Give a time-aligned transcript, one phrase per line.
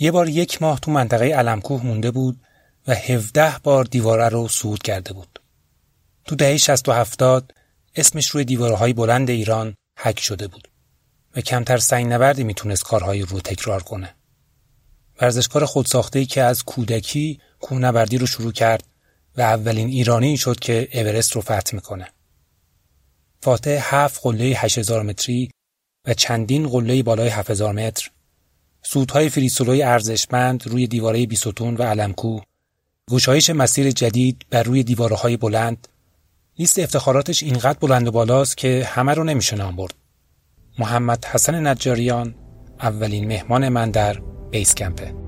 [0.00, 2.40] یه بار یک ماه تو منطقه علمکوه مونده بود
[2.86, 5.40] و 17 بار دیواره رو صعود کرده بود.
[6.24, 7.54] تو دهه 60 و 70
[7.96, 10.68] اسمش روی دیوارهای بلند ایران حک شده بود
[11.36, 14.14] و کمتر سنگ نبردی می‌تونست کارهای رو تکرار کنه.
[15.20, 18.84] ورزشکار خودساخته‌ای که از کودکی کوهنوردی رو شروع کرد
[19.36, 22.08] و اولین ایرانی شد که اورست رو فتح می‌کنه.
[23.42, 25.50] فاتح هفت قله 8000 متری
[26.06, 28.10] و چندین قله بالای 7000 متر
[28.90, 32.40] سودهای فریسولوی ارزشمند روی دیواره بیستون و علمکو
[33.10, 35.88] گشایش مسیر جدید بر روی دیوارهای بلند.
[36.58, 39.94] لیست افتخاراتش اینقدر بلند و بالاست که همه رو نمیشه نام برد.
[40.78, 42.34] محمد حسن نجاریان
[42.80, 44.20] اولین مهمان من در
[44.50, 45.27] بیس کمپه.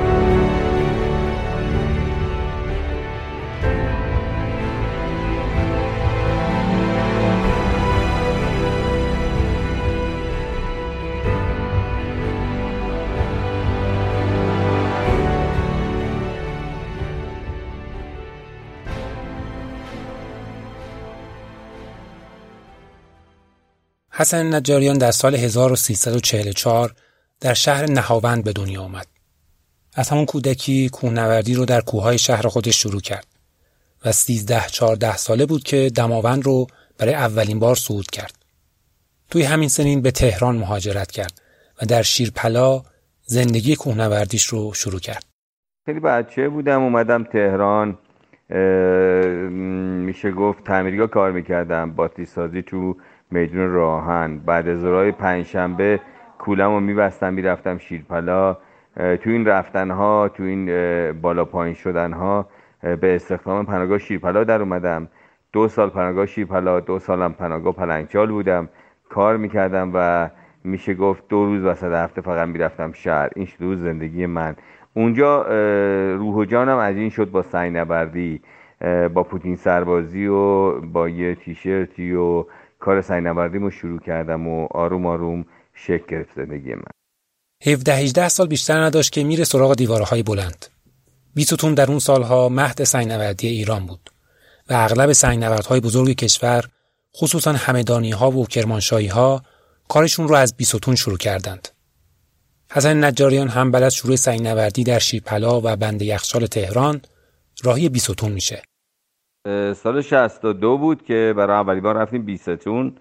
[24.21, 26.93] حسن نجاریان در سال 1344
[27.39, 29.07] در شهر نهاوند به دنیا آمد.
[29.95, 33.27] از همون کودکی کوهنوردی رو در کوههای شهر خودش شروع کرد
[34.05, 36.67] و 13 14 ساله بود که دماوند رو
[36.97, 38.33] برای اولین بار صعود کرد.
[39.29, 41.41] توی همین سنین به تهران مهاجرت کرد
[41.81, 42.81] و در شیرپلا
[43.23, 45.25] زندگی کوهنوردیش رو شروع کرد.
[45.85, 47.97] خیلی بچه بودم اومدم تهران
[50.05, 52.95] میشه گفت تعمیرگاه کار می‌کردم باتی سازی تو
[53.31, 54.37] میدون راهن.
[54.37, 55.99] بعد از ظهرهای پنجشنبه
[56.39, 58.57] کولم رو میبستم می‌رفتم شیرپلا.
[58.95, 60.71] تو این رفتن ها تو این
[61.21, 62.45] بالا پایین شدن ها
[62.81, 65.07] به استخدام پناهگاه شیرپلا در اومدم.
[65.53, 68.69] دو سال پناهگاه شیرپلا دو سالم پناهگاه پلنگچال بودم.
[69.09, 70.29] کار می‌کردم و
[70.63, 73.29] میشه گفت دو روز وسط هفته فقط می‌رفتم شهر.
[73.35, 74.55] این شد زندگی من.
[74.93, 75.41] اونجا
[76.13, 78.41] روح و جانم از این شد با سعی نبردی.
[79.13, 82.45] با پوتین سربازی و با یه تیشرتی و
[82.81, 86.91] کار سینوردیمو شروع کردم و آروم آروم شکل گرفت زندگی من
[87.65, 90.65] 17 18 سال بیشتر نداشت که میره سراغ دیوارهای بلند.
[91.35, 94.09] بیستون در اون سالها مهد سنگنوردی ایران بود
[94.69, 96.65] و اغلب سنگنوردهای بزرگ کشور
[97.17, 99.41] خصوصا همدانی ها و کرمانشاهی ها
[99.89, 101.67] کارشون رو از بیستون شروع کردند.
[102.71, 107.01] حسن نجاریان هم بعد شروع سنگنوردی در شیرپلا و بند یخچال تهران
[107.63, 108.61] راهی بیستون میشه.
[109.73, 112.93] سال 62 بود که برای اولی بار رفتیم بیستون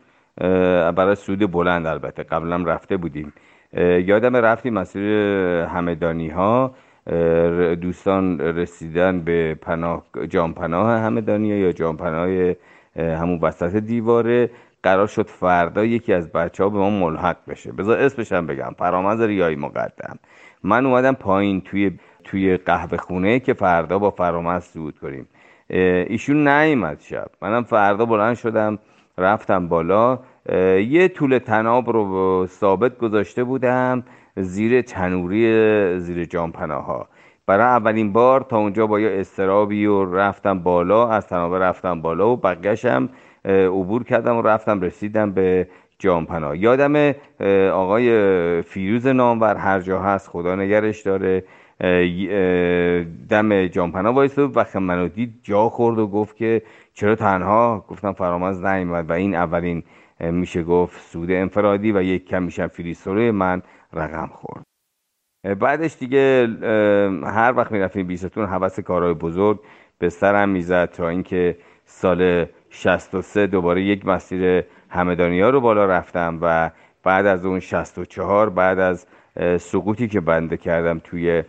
[0.96, 2.22] برای سود بلند البته.
[2.22, 3.32] قبلا رفته بودیم.
[4.06, 5.02] یادم رفتیم مسیر
[5.64, 6.74] همدانی ها
[7.80, 12.54] دوستان رسیدن به پناه جام پناه همدانی یا جام پناه
[12.96, 14.50] همون وسط دیواره.
[14.82, 17.72] قرار شد فردا یکی از بچه ها به ما ملحق بشه.
[17.72, 18.74] بذار اسمش هم بگم.
[18.78, 20.18] فرامز ریایی مقدم.
[20.64, 25.28] من اومدم پایین توی توی قهوه خونه که فردا با فرامز سود کنیم.
[25.70, 27.30] ایشون نیومد شب.
[27.42, 28.78] منم فردا بلند شدم
[29.18, 30.18] رفتم بالا.
[30.88, 34.02] یه طول تناب رو ثابت گذاشته بودم
[34.36, 37.08] زیر تنوری زیر جامپناه ها
[37.46, 42.30] برای اولین بار تا اونجا با یه استرابی و رفتم بالا از تنابه رفتم بالا
[42.30, 43.08] و بقیهشم
[43.44, 45.68] عبور کردم و رفتم رسیدم به
[45.98, 47.14] جامپناه یادم
[47.72, 51.44] آقای فیروز نامور هر جا هست خدا نگرش داره.
[53.28, 56.62] دم جامپنا وایستاد و منو دید جا خورد و گفت که
[56.94, 59.82] چرا تنها؟ گفتم فرامز نیومد و این اولین
[60.20, 63.62] میشه گفت سود انفرادی و یک کم میشم فریستوره من
[63.92, 64.62] رقم خورد.
[65.58, 66.48] بعدش دیگه
[67.24, 69.60] هر وقت می‌رفتیم بیستون حوث کارهای بزرگ
[69.98, 76.38] به سرم می‌زد تا اینکه سال 63 دوباره یک مسیر همدانی ها رو بالا رفتم
[76.42, 76.70] و
[77.04, 79.06] بعد از اون 64 بعد از
[79.58, 81.42] سقوطی که بنده کردم توی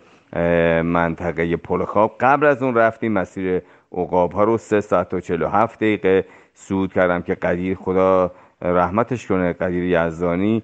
[0.83, 2.15] منطقه پلخاب.
[2.19, 3.61] قبل از اون رفتیم مسیر
[3.91, 8.31] عقاب ها رو 3 ساعت و 47 دقیقه سود کردم که قدیر خدا
[8.61, 10.63] رحمتش کنه قدیر یزدانی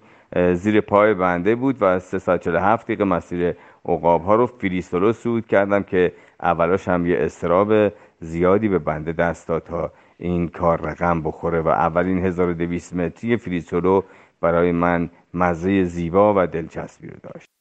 [0.53, 3.55] زیر پای بنده بود و 3 ساعت 47 دقیقه مسیر
[3.85, 9.47] عقاب ها رو فریستولو سود کردم که اولاش هم یه استراب زیادی به بنده دست
[9.47, 14.01] داد تا این کار رقم بخوره و اولین 1200 متری فریستولو
[14.41, 17.56] برای من مزه زیبا و دلچسبی رو داشت.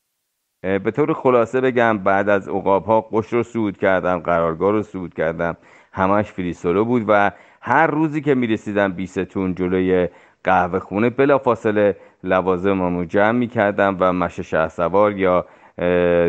[0.67, 5.15] به طور خلاصه بگم بعد از عقاب ها قش رو سود کردم قرارگاه رو سود
[5.15, 5.57] کردم.
[5.93, 7.31] همش فریستولو بود و
[7.61, 10.09] هر روزی که می‌رسیدم بیستون جلوی
[10.45, 15.47] قهوه خونه بلا فاصله لوازممو جمع می‌کردم و مشه شه سوار یا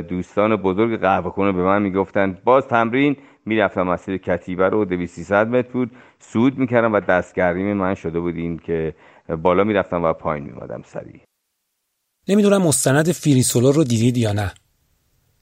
[0.01, 3.15] دوستان بزرگ قهوه خونه به من می‌گفتن باز تمرین.
[3.45, 8.57] می‌رفتم مسیر کتیبه رو 200 متر بود سود می‌کردم و دستگرمی من شده بود این
[8.57, 8.93] که
[9.43, 11.26] بالا می‌رفتم و پایین میمادم سریع.
[12.27, 14.53] نمی‌دونم مستند فریسولو رو دیدید یا نه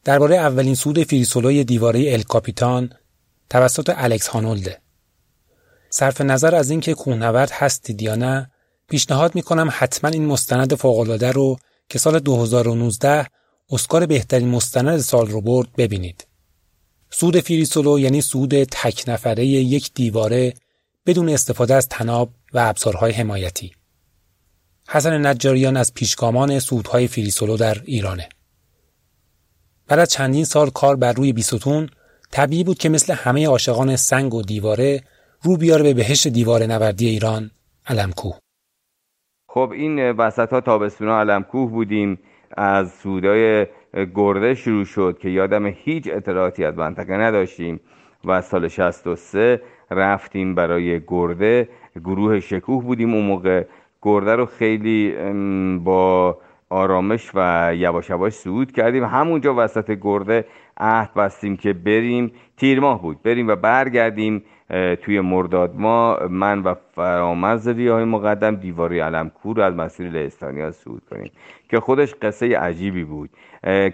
[0.04, 2.94] درباره اولین سود فریسولوی دیواره ال کاپیتان
[3.50, 4.82] توسط الکس هانولده
[5.90, 8.52] صرف نظر از اینکه کوهنورد هستید یا نه
[8.90, 11.58] پیشنهاد می‌کنم حتما این مستند فوقالعاده رو
[11.90, 13.28] که سال 2019
[13.70, 16.28] اسکار بهترین مستند سال رو برد ببینید.
[17.10, 20.54] سود فریسولو یعنی سود تک نفره یک دیواره
[21.06, 23.72] بدون استفاده از تناب و ابزارهای حمایتی.
[24.90, 28.30] حسن نجاریان از پیشگامان سودهای فریسولو در ایرانه.
[29.88, 31.90] بعد از چندین سال کار بر روی بیستون
[32.32, 35.02] طبیعی بود که مثل همه عاشقان سنگ و دیواره
[35.42, 37.52] رو بیاره به بهشت دیواره نوردی ایران
[37.88, 38.38] علمکوه.
[39.48, 42.20] خب این وسط ها تابستونا علمکوه بودیم
[42.58, 43.68] از سودای
[44.16, 47.80] گرده شروع شد که یادم هیچ اطلاعاتی از منطقه نداشتیم
[48.26, 49.62] و سال 63
[49.92, 53.66] رفتیم برای گرده گروه شکوه بودیم اون موقع
[54.06, 55.16] گرده رو خیلی
[55.84, 56.38] با
[56.70, 59.04] آرامش و یواش یواش صعود کردیم.
[59.04, 60.46] همونجا وسط گرده
[60.78, 62.32] عهد بستیم که بریم.
[62.58, 63.24] تیر ماه بود.
[63.24, 64.44] بریم و برگردیم
[65.02, 71.32] توی مرداد ما من و فرامز ریاه مقدم دیواری علمکور از مسیر لهستانیا صعود کنیم.
[71.70, 73.30] که خودش قصه عجیبی بود.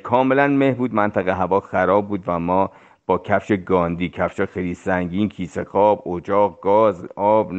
[0.03, 0.93] کاملا مه بود.
[0.93, 2.71] منطقه هوا خراب بود و ما
[3.05, 7.51] با کفش گاندی کفش خیلی سنگین کیسه خواب اجاق گاز آب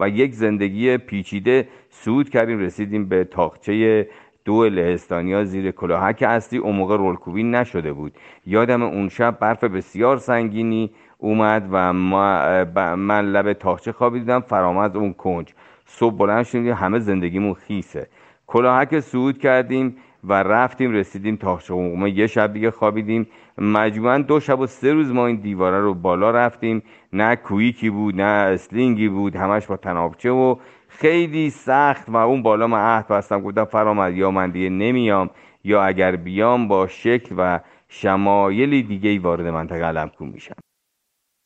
[0.00, 4.08] و یک زندگی پیچیده سود کردیم رسیدیم به تاخچه
[4.44, 8.12] دو لهستانیا زیر کلاهک اصلی اون موقع رولکوبی نشده بود.
[8.46, 12.64] یادم اون شب برف بسیار سنگینی اومد و ما
[12.96, 15.54] من لب تاخچه خوابیدم فرامد اون کنج.
[15.86, 18.08] صبح بلند شدیم همه زندگیمون خیسه.
[18.46, 23.26] کلاهک سعود کردیم و رفتیم رسیدیم تاخچه قومه یه شب دیگه خوابیدیم.
[23.58, 26.82] مجموعا دو شب و سه روز ما این دیواره رو بالا رفتیم.
[27.12, 30.56] نه کویکی بود نه اسلینگی بود همش با تنابچه و
[30.88, 35.30] خیلی سخت و اون بالا من عهد بستم گفتم فرامد یا من دیگه نمیام
[35.64, 40.54] یا اگر بیام با شکل و شمایلی دیگه وارد منطقه علمکو میشم.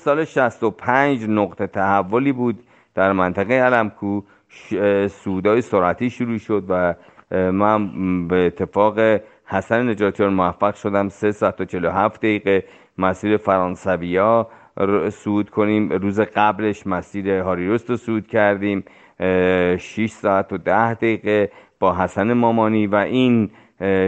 [0.00, 2.62] سال 65 نقطه تحولی بود
[2.94, 4.22] در منطقه علمکو
[5.08, 6.94] سودای سرعتی شروع شد و
[7.30, 8.98] من به اتفاق
[9.44, 11.08] حسن نجاتیان موفق شدم.
[11.08, 12.64] 3 ساعت و 47 دقیقه
[12.98, 14.50] مسیر فرانسویا.
[15.12, 15.92] سود کنیم.
[15.92, 18.84] روز قبلش مسیر هاریروست رو سود کردیم.
[19.20, 23.50] 6 ساعت و 10 دقیقه با حسن مامانی و این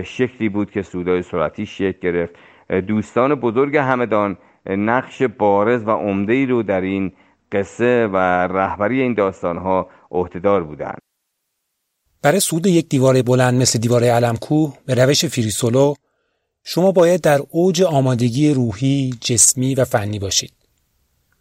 [0.05, 2.35] شکلی بود که سودای سرعتی شکل گرفت.
[2.87, 4.37] دوستان بزرگ همدان
[4.67, 7.13] نقش بارز و عمده ای رو در این
[7.53, 10.99] قصه و رهبری این داستان ها عهدهدار بودند.
[12.23, 15.95] برای سود یک دیواره بلند مثل دیواره علمکوه به روش فریسولو
[16.65, 20.53] شما باید در اوج آمادگی روحی، جسمی و فنی باشید.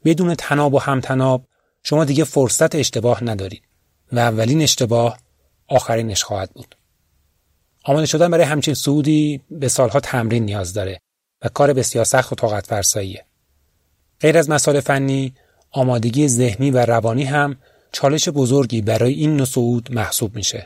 [0.05, 1.47] بدون تناب و همتناب
[1.83, 3.63] شما دیگه فرصت اشتباه ندارید
[4.11, 5.17] و اولین اشتباه
[5.67, 6.75] آخرینش خواهد بود.
[7.83, 10.99] آماده شدن برای همچین سعودی به سالها تمرین نیاز داره
[11.41, 13.25] و کار بسیار سخت و طاقت فرساییه.
[14.19, 15.33] غیر از مسائل فنی،
[15.71, 17.57] آمادگی ذهنی و روانی هم
[17.91, 20.65] چالش بزرگی برای این نوع صعود محسوب میشه.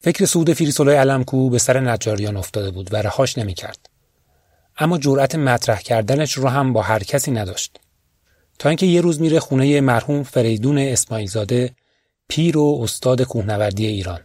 [0.00, 3.95] فکر صعود فریسولای علمکو به سر نجاریان افتاده بود و رهاش نمی‌کرد.
[4.78, 7.80] اما جرأت مطرح کردنش رو هم با هر کسی نداشت.
[8.58, 11.74] تا اینکه یه روز میره خونه مرحوم فریدون اسماعیل زاده
[12.28, 14.20] پیر و استاد کوهنوردی ایران.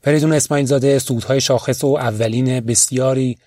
[0.00, 3.38] فریدون اسماعیل زاده سودهای شاخص و اولین بسیاری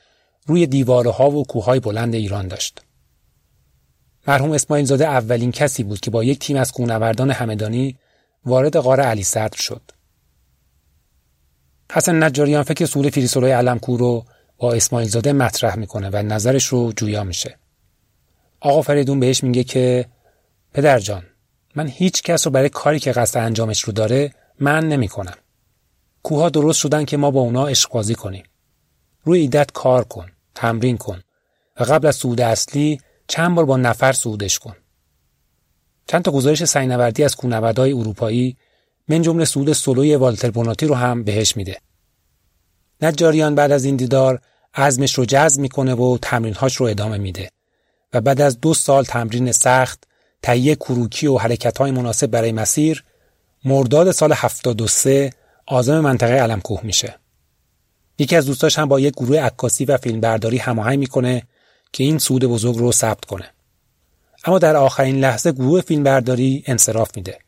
[0.46, 2.81] روی دیواره ها و کوههای بلند ایران داشت.
[4.27, 7.98] مرحوم اسماعیل زاده اولین کسی بود که با یک تیم از کوهنوردان همدانی
[8.46, 9.81] وارد غار علی صدر شد.
[11.91, 14.25] حسن نجاریان فکر سول فریسولای علمکو رو
[14.58, 17.58] با اسماعیل زاده مطرح می‌کنه و نظرش رو جویا میشه.
[18.60, 20.06] آقا فریدون بهش میگه که
[20.74, 21.24] پدر جان
[21.76, 25.38] من هیچ کس رو برای کاری که قصد انجامش رو داره من نمی کنم.
[26.24, 28.44] کوها درست شدن که ما با اونا عشق کنیم.
[29.24, 31.22] روی ایدت کار کن، تمرین کن
[31.80, 34.76] و قبل از صعود اصلی چند بار با نفر صعودش کن.
[36.08, 38.58] چند تا گزارش سینوردی از کوهنوردهای اروپایی
[39.08, 41.78] من جمله صعود سولوی والتر بوناتی رو هم بهش میده.
[43.01, 44.42] نجاریان بعد از این دیدار
[44.74, 47.50] عزمش رو جذب می‌کنه و تمرینهاش رو ادامه میده
[48.13, 50.04] و بعد از دو سال تمرین سخت
[50.42, 53.04] تهیه کروکی و حرکتهای مناسب برای مسیر
[53.66, 55.34] مرداد سال 73
[55.66, 57.16] آزم منطقه علمکوه میشه.
[58.20, 61.44] یکی از دوستاش هم با یک گروه عکاسی و فیلمبرداری هماهنگ می‌کنه
[61.94, 63.50] که این سود بزرگ رو ثبت کنه.
[64.46, 67.39] اما در آخرین لحظه گروه فیلمبرداری انصراف میده.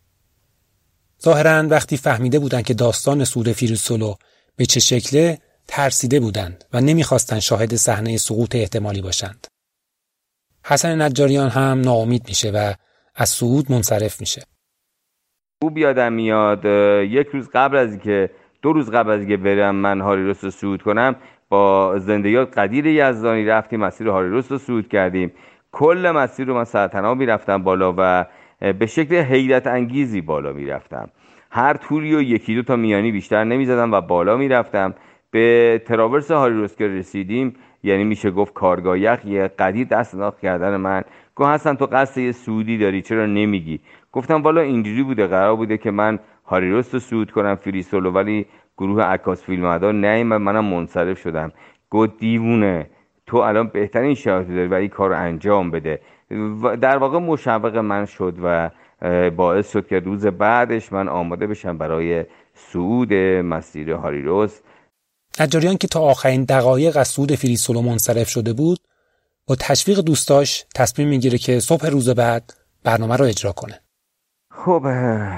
[1.24, 4.16] ظاهرا وقتی فهمیده بودند که داستان سود فیروسولو
[4.56, 5.38] به چه شکله
[5.68, 9.48] ترسیده بودند و نمی‌خواستند شاهد صحنه سقوط احتمالی باشند.
[10.66, 12.74] حسن نجاریان هم ناامید میشه و
[13.16, 14.44] از صعود منصرف میشه.
[15.64, 16.66] خوب یادم میاد
[17.06, 18.30] یک روز قبل از اینکه
[18.62, 21.16] دو روز قبل از اینکه برم من هاریروس رو صعود کنم
[21.50, 25.32] با زندگیات قدیر یزدانی رفتیم مسیر هاریروس رو صعود کردیم
[25.72, 28.26] کل مسیر رو من سرطنا می‌رفتم بالا و
[28.74, 31.10] به شکل حیرت انگیزی بالا می‌رفتم
[31.52, 34.96] هر توری و یکی دو تا میانی بیشتر نمی‌زدم و بالا می‌رفتم.
[35.32, 40.76] به تراورس هاریروس که رسیدیم یعنی میشه گفت کارگاه یخ یه قدیر دست انداخت کردن
[40.76, 41.04] من.
[41.36, 43.80] گفت هستن تو قصد یه سعودی داری چرا نمیگی؟
[44.12, 48.12] گفتم والا اینجوری بوده قرار بوده که من هاریروس رو سعود کنم فری سولو.
[48.12, 48.46] ولی
[48.78, 51.52] گروه عکاس فیلم نه منم منصرف شدم.
[51.90, 52.90] گفت دیوونه
[53.28, 56.00] تو الان بهترین شرایط داری و این کار انجام بده.
[56.82, 58.70] در واقع مشوق من شد و
[59.36, 64.60] باعث شد که روز بعدش من آماده بشم برای صعود مسیر هاریروس.
[65.40, 68.80] نجاریان که تا آخرین دقایق از صعود فریسولو منصرف شده بود
[69.48, 72.54] با تشویق دوستاش تصمیم می‌گیره که صبح روز بعد
[72.84, 73.80] برنامه رو اجرا کنه.
[74.52, 74.84] خب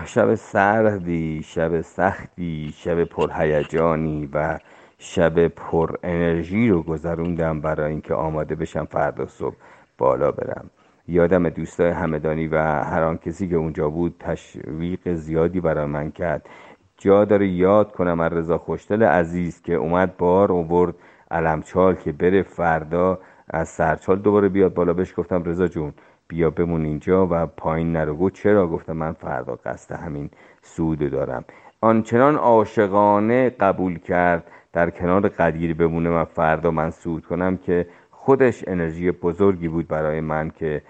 [0.05, 4.59] شب سردی شب سختی شب پرهیجانی و
[4.97, 9.55] شب پر انرژی رو گذروندم برای اینکه آماده بشم فردا صبح
[9.97, 10.69] بالا برم.
[11.07, 16.49] یادم دوستای همدانی و هر آن کسی که اونجا بود تشویق زیادی برای من کرد.
[16.97, 20.95] جا داره یاد کنم از رضا خوشتل عزیز که اومد بار اوورد
[21.31, 24.93] علمچال که بره فردا از سرچال دوباره بیاد بالا.
[24.93, 25.93] بهش گفتم رضا جون
[26.27, 28.29] بیا بمون اینجا و پایین نرو.
[28.29, 30.29] چرا؟ گفتم من فردا قصد همین
[30.61, 31.45] سود دارم.
[31.81, 34.43] آنچنان عاشقانه قبول کرد
[34.73, 37.87] در کنار قدیر بمونه و فردا من سود کنم که
[38.25, 40.81] خودش انرژی بزرگی بود برای من که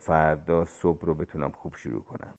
[0.00, 2.34] فردا صبح رو بتونم خوب شروع کنم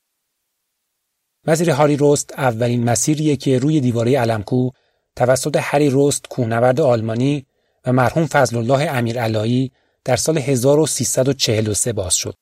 [1.48, 4.70] مسیر هاری روست اولین مسیریه که روی دیواره علمکو
[5.16, 7.46] توسط هری روست کوهنورد آلمانی
[7.86, 9.72] و مرحوم فضل الله امیر علایی
[10.06, 12.34] در سال 1343 باز شد.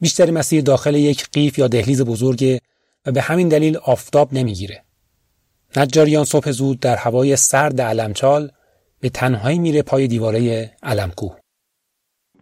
[0.00, 2.60] بیشتر مسیر داخل یک قیف یا دهلیز بزرگه
[3.06, 4.84] و به همین دلیل آفتاب نمی‌گیره.
[5.76, 8.50] نجاریان صبح زود در هوای سرد علمچال
[9.00, 11.36] به تنهایی میره پای دیواره علمکوه.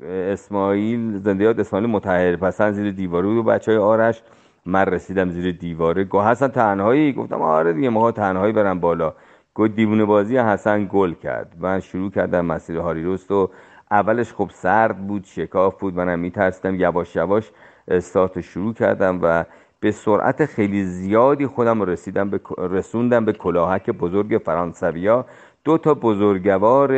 [0.02, 2.36] اسماعیل زندیات اسماعیل متحر.
[2.36, 4.22] پسند زیر دیواره و بچه های آرش.
[4.66, 6.04] من رسیدم زیر دیواره.
[6.04, 9.14] گاه حسن تنهایی؟ گفتم آره دیگه ما تنهایی برم بالا.
[9.54, 11.56] گفت دیوونه بازی حسن گل کرد.
[11.58, 13.50] من شروع کردم مسیر هاریروست و
[13.90, 15.94] اولش خب سرد بود شکاف بود.
[15.94, 17.50] منم میترسیدم یواش یواش
[17.88, 19.44] استارت شروع کردم و
[19.80, 25.26] به سرعت خیلی زیادی خودم رسیدم به رسوندم به کلاهک بزرگ فرانسویا.
[25.66, 26.90] دو تا بزرگوار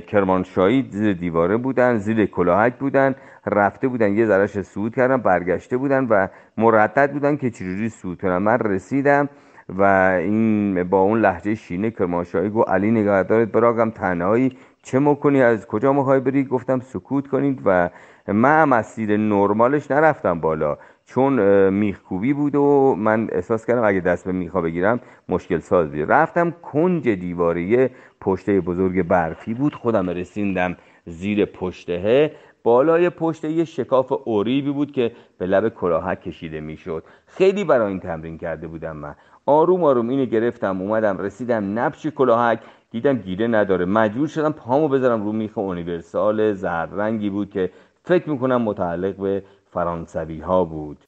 [0.00, 3.14] کرمانشاهی زیر دیواره بودن زیر کلاهک بودن
[3.46, 8.38] رفته بودن یه ذرهش سود کردن برگشته بودن و مردد بودن که چجوری سود کنن.
[8.38, 9.28] من رسیدم
[9.68, 9.82] و
[10.22, 14.56] این با اون لحجه شینه کرمانشاهی گو علی نگهدارت براگم تنهایی.
[14.82, 17.62] چه مکنی؟ از کجا می‌خوای بری؟ گفتم سکوت کنید.
[17.64, 17.90] و
[18.28, 20.78] من مسیر نرمالش نرفتم بالا.
[21.08, 26.12] چون میخکوبی بود و من احساس کردم اگه دست به میخا بگیرم مشکل ساز بیاد
[26.12, 29.74] رفتم کنج دیواره پشته بزرگ برفی بود.
[29.74, 36.60] خودم رسیندم زیر پشته بالای پشته یه شکاف اوریبی بود که به لب کلاهک کشیده
[36.60, 37.04] می‌شد.
[37.26, 39.14] خیلی برای این تمرین کرده بودم من.
[39.46, 42.60] آروم آروم اینو گرفتم اومدم رسیدم نبش کلاهک.
[42.90, 43.84] دیدم گیره نداره.
[43.84, 46.52] مجبور شدم پامو بذارم رو میخ اونیورسال.
[46.52, 47.70] زرد رنگی بود که
[48.04, 49.42] فکر می‌کنم متعلق به
[49.78, 51.04] فرانسوی ها بود.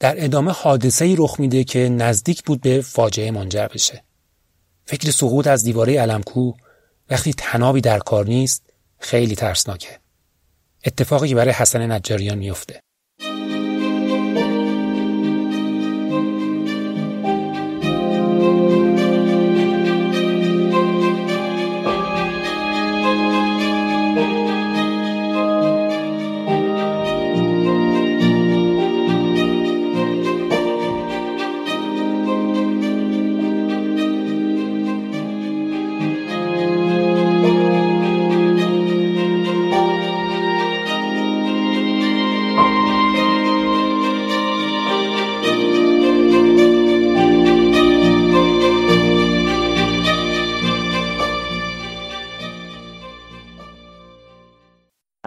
[0.00, 4.04] در ادامه حادثه رخ میده که نزدیک بود به فاجعه منجر بشه.
[4.86, 6.52] فکر سقوط از دیواره علمکو
[7.10, 8.62] وقتی تنابی در کار نیست
[8.98, 9.98] خیلی ترسناکه.
[10.84, 12.80] اتفاقی برای حسن نجاریان میفته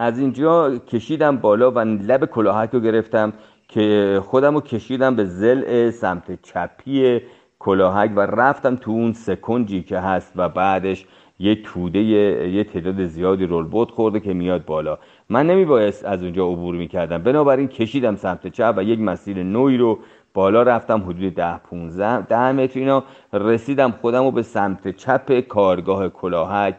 [0.08, 3.32] از اینجا کشیدم بالا و لب کلاهک رو گرفتم
[3.68, 7.20] که خودم رو کشیدم به زل سمت چپی
[7.58, 11.06] کلاهک و رفتم تو اون سکنجی که هست و بعدش
[11.38, 14.98] یه توده یه تعداد زیادی رول بود خورده که میاد بالا.
[15.28, 17.18] من نمیبایست از اونجا عبور می‌کردم.
[17.18, 19.98] بنابراین کشیدم سمت چپ و یک مسیر نوعی رو
[20.34, 23.04] بالا رفتم حدود ده 15 ده متر اینا.
[23.32, 26.74] رسیدم خودم رو به سمت چپ کارگاه کلاهک.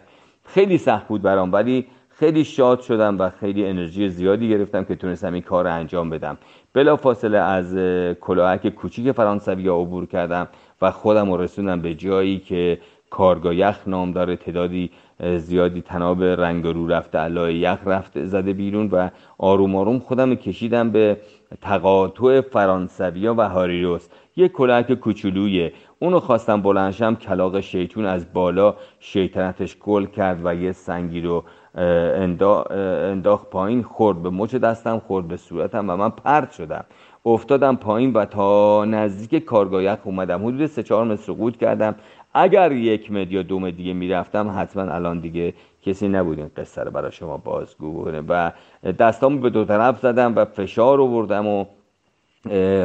[0.46, 1.86] خیلی سخت بود برام ولی
[2.20, 6.38] خیلی شاد شدم و خیلی انرژی زیادی گرفتم که تونستم این کار رو انجام بدم.
[6.74, 7.76] بلا فاصله از
[8.22, 10.48] کلاهک کوچیک فرانسوی عبور کردم
[10.82, 14.36] و خودم رسوندم به جایی که کارگاه یخ نام داره.
[14.36, 14.92] تعدادی
[15.38, 20.92] زیادی تناب رنگ رو رفته علای یخ رفته زده بیرون و آروم آروم خودم کشیدم
[20.92, 21.18] به
[21.62, 24.08] تقاطع فرانسویا و هاریروس.
[24.36, 25.74] یه کلک کوچولویه.
[26.00, 31.44] اونو خواستم بلنشم کلاق شیطون از بالا شیطنتش گل کرد و یه سنگی رو
[31.76, 36.86] انداخت پایین خورد به مچ دستم خورد به صورتم و من پرت شدم.
[37.26, 40.48] افتادم پایین و تا نزدیک کارگاه اومدم.
[40.48, 41.96] حدود سه چهار متر سقوط کردم.
[42.34, 45.54] اگر یک متر یا دو متر دیگه می‌رفتم حتما الان دیگه
[45.86, 48.22] کسی نبود این قصه رو برای شما بازگو کنه.
[48.28, 48.52] و
[49.00, 51.66] دستامو به دو طرف زدم و فشار آوردم و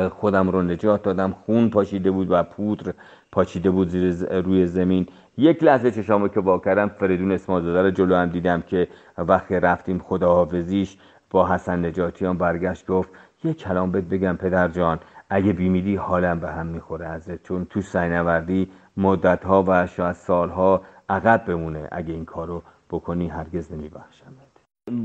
[0.09, 1.37] خودم رو نجات دادم.
[1.47, 2.93] خون پاشیده بود و پودر
[3.33, 5.07] پاچیده بود زیر روی زمین.
[5.39, 8.89] یک لحظه چشامو که با کردم فریدون اسمازاده رو جلو هم دیدم که
[9.19, 10.97] وقتی رفتیم خداحافظیش
[11.31, 13.11] با حسن نجاتیان برگشت گفت
[13.45, 14.99] یه کلام بهت بگم پدر جان
[15.31, 20.83] اگه بیمیدی حالم به هم می‌خوره ازت چون تو سینوردی مدت ها و شاید سالها
[21.09, 24.35] عقب بمونه اگه این کارو بکنی هرگز نمیبخشم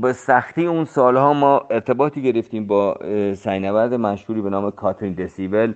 [0.02, 2.98] به سختی اون سالها ما ارتباطی گرفتیم با
[3.34, 5.72] سینورد مشهوری به نام کاترین دسیبل.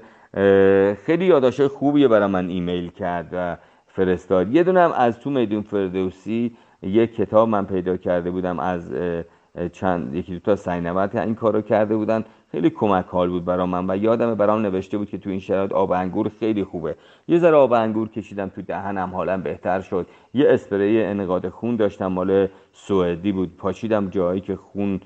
[0.95, 3.57] خیلی یادداشت خوبیه برای من ایمیل کرد و
[3.97, 4.55] فرستاد.
[4.55, 8.95] یه دونم از تو میدون فردوسی یک کتاب من پیدا کرده بودم از
[9.73, 12.25] چند یکی دو تا سینورد این کارو کرده بودن.
[12.53, 15.73] خیلی کمک حال بود برام من و یادم برام نوشته بود که تو این شرایط
[15.73, 16.97] آب انگور خیلی خوبه.
[17.29, 20.07] یه ذره آب انگور کشیدم تو دهنم حالم بهتر شد.
[20.35, 23.57] یه اسپری انقاد خون داشتم مال سوئدی بود.
[23.57, 25.01] پاچیدم جایی که خون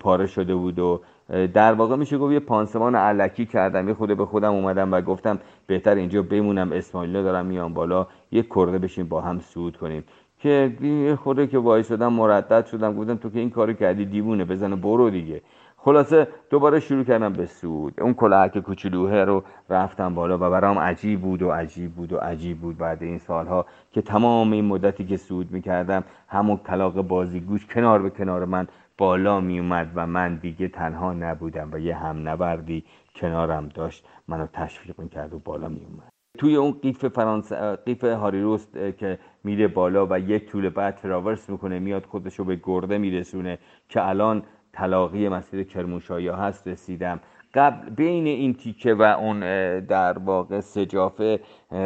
[0.00, 1.00] پاره شده بود و
[1.32, 5.38] در واقع میشه گفت یه پانسمان علکی کردم یه خود به خودم اومدم و گفتم
[5.66, 10.04] بهتر اینجا بمونم اسماعیلا دارم میام بالا یه کرده بشیم با هم سود کنیم.
[10.38, 14.44] که یه خورده که وایس شدم مردد شدم گفتم تو که این کارو کردی دیوونه
[14.44, 15.42] بزنه برو دیگه.
[15.76, 21.20] خلاصه دوباره شروع کردم به سود اون کلاهک کوچولوه رو رفتم بالا و برام عجیب
[21.20, 25.16] بود و عجیب بود و عجیب بود بعد این سالها که تمام این مدتی که
[25.16, 28.68] سود می‌کردم همون کلاق بازیگوش کنار به کنار من
[28.98, 32.84] بالا میومد و من دیگه تنها نبودم و یه هم نبردی
[33.16, 34.06] کنارم داشت.
[34.28, 37.52] منو تشویق می‌کرد و بالا میومد توی اون قیف فرانس
[37.84, 42.60] قیف هاریروست که میره بالا و یک طول بعد تراورس می‌کنه میاد خودش رو به
[42.62, 47.20] گرده میرسونه که الان تلاقی مسیر کرموشایی هست رسیدم.
[47.54, 49.40] قبل بین این تیکه و اون
[49.80, 51.40] در واقع سجافه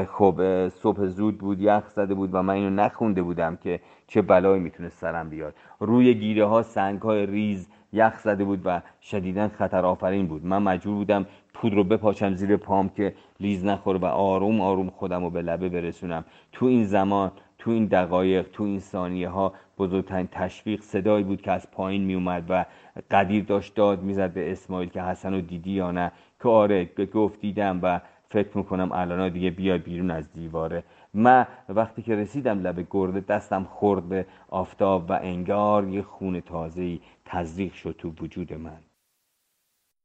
[0.09, 4.61] خب صبح زود بود یخ زده بود و من اینو نخونده بودم که چه بلایی
[4.61, 5.55] می‌تونه سرم بیاد.
[5.81, 10.47] روی گیره ها سنگ های ریز یخ زده بود و شدیدا خطر آفرین بود.
[10.47, 15.25] من مجبور بودم پود رو بپاچم زیر پام که لیز نخوره و آروم آروم خودم
[15.25, 16.25] رو به لبه برسونم.
[16.53, 21.53] تو این زمان تو این دقایق تو این ثانیه ها بزرگترین تشویق صدایی بود که
[21.53, 22.65] از پایین می اومد و
[23.11, 26.13] قدیر داشت داد می‌زد به اسماعیل که حسن رو دیدی یا نه.
[26.43, 30.83] که آره گفت دیدم و فکر می‌کنم الان دیگه بیاد بیرون از دیواره.
[31.17, 37.01] من وقتی که رسیدم لب گرده دستم خورد به آفتاب و انگار یه خون تازهی
[37.25, 38.79] تزریق شد تو وجود من.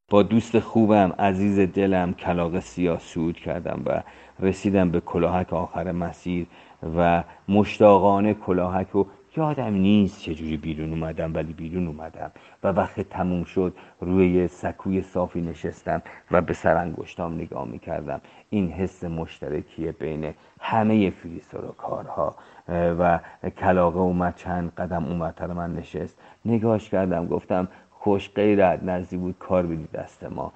[0.09, 4.03] با دوست خوبم عزیز دلم کلاق سیاه سود کردم و
[4.39, 6.47] رسیدم به کلاهک آخر مسیر
[6.95, 8.95] و مشتاقانه کلاهک
[9.35, 12.31] رو یادم نیست چجوری بیرون اومدم ولی بیرون اومدم
[12.63, 18.21] و وقت تموم شد روی سکوی صافی نشستم و به سرانگشتام نگاه می‌کردم.
[18.49, 22.35] این حس مشترکیه بین همه فریسر و کارها
[22.69, 23.19] و
[23.57, 26.19] کلاقه اومد چند قدم اومدتر من نشست.
[26.45, 30.53] نگاش کردم گفتم خوش غیرت نزدی بود کار بدی دست ما.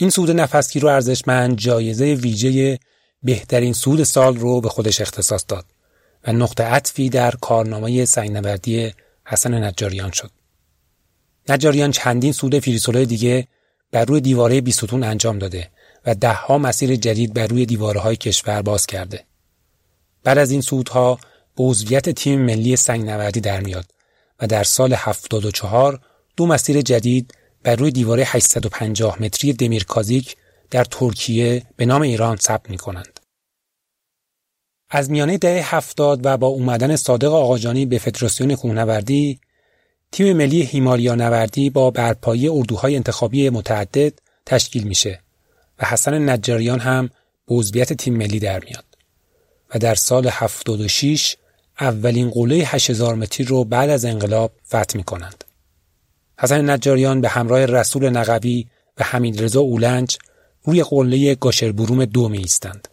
[0.00, 2.78] این سود نفسگیر رو ارزشمند جایزه ویژه
[3.22, 5.64] بهترین سود سال رو به خودش اختصاص داد
[6.26, 8.92] و نقطه عطفی در کارنامه سنگنوردی
[9.26, 10.30] حسن نجاریان شد.
[11.48, 13.48] نجاریان چندین سود فریسولای دیگه
[13.90, 15.70] بر روی دیواره بیستون انجام داده
[16.06, 19.24] و دهها مسیر جدید بر روی دیواره های کشور باز کرده.
[20.24, 21.18] بعد از این سودها
[21.56, 23.86] به عضویت تیم ملی سنگنوردی در میاد
[24.40, 26.00] و در سال 74
[26.36, 30.36] دو مسیر جدید بر روی دیواره 850 متری دمیرکازیک
[30.70, 33.20] در ترکیه به نام ایران ثبت می کنند.
[34.90, 39.40] از میانه دهه هفتاد و با اومدن صادق آقاجانی به فدراسیون کوهنوردی
[40.12, 44.12] تیم ملی هیمالیا نوردی با برپایی اردوهای انتخابی متعدد
[44.46, 45.20] تشکیل میشه
[45.78, 47.10] و حسن نجاریان هم
[47.46, 48.84] به عضویت تیم ملی در میاد
[49.74, 51.36] و در سال 76
[51.80, 55.44] اولین قله 8000 متری رو بعد از انقلاب فتح می کنند.
[56.42, 58.66] حسن نجاریان به همراه رسول نقوی
[58.98, 60.18] و حمید رضا اولنج
[60.64, 62.88] روی قله گاشربروم دو می ایستند.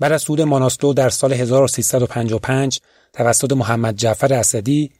[0.00, 2.80] بعد از سود ماناستو در سال 1355
[3.12, 4.90] توسط محمد جعفر اسدی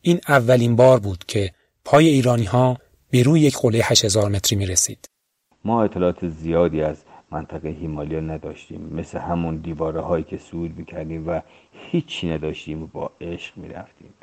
[0.00, 1.50] این اولین بار بود که
[1.84, 2.78] پای ایرانی ها
[3.10, 5.10] به روی یک قله 8000 متری می رسید.
[5.64, 6.96] ما اطلاعات زیادی از
[7.30, 11.40] منطقه هیمالیا نداشتیم مثل همون دیواره هایی که سود می‌کردیم و
[11.72, 14.14] هیچی نداشتیم و با عشق می‌رفتیم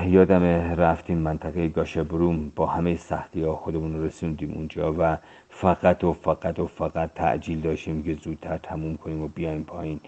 [0.00, 0.42] یادم
[0.76, 6.58] رفتیم منطقه گاشبروم با همه سختی ها خودمون رو رسوندیم اونجا و فقط و فقط
[6.58, 10.00] و فقط تعجیل داشتیم که زودتر تموم کنیم و بیایم پایین.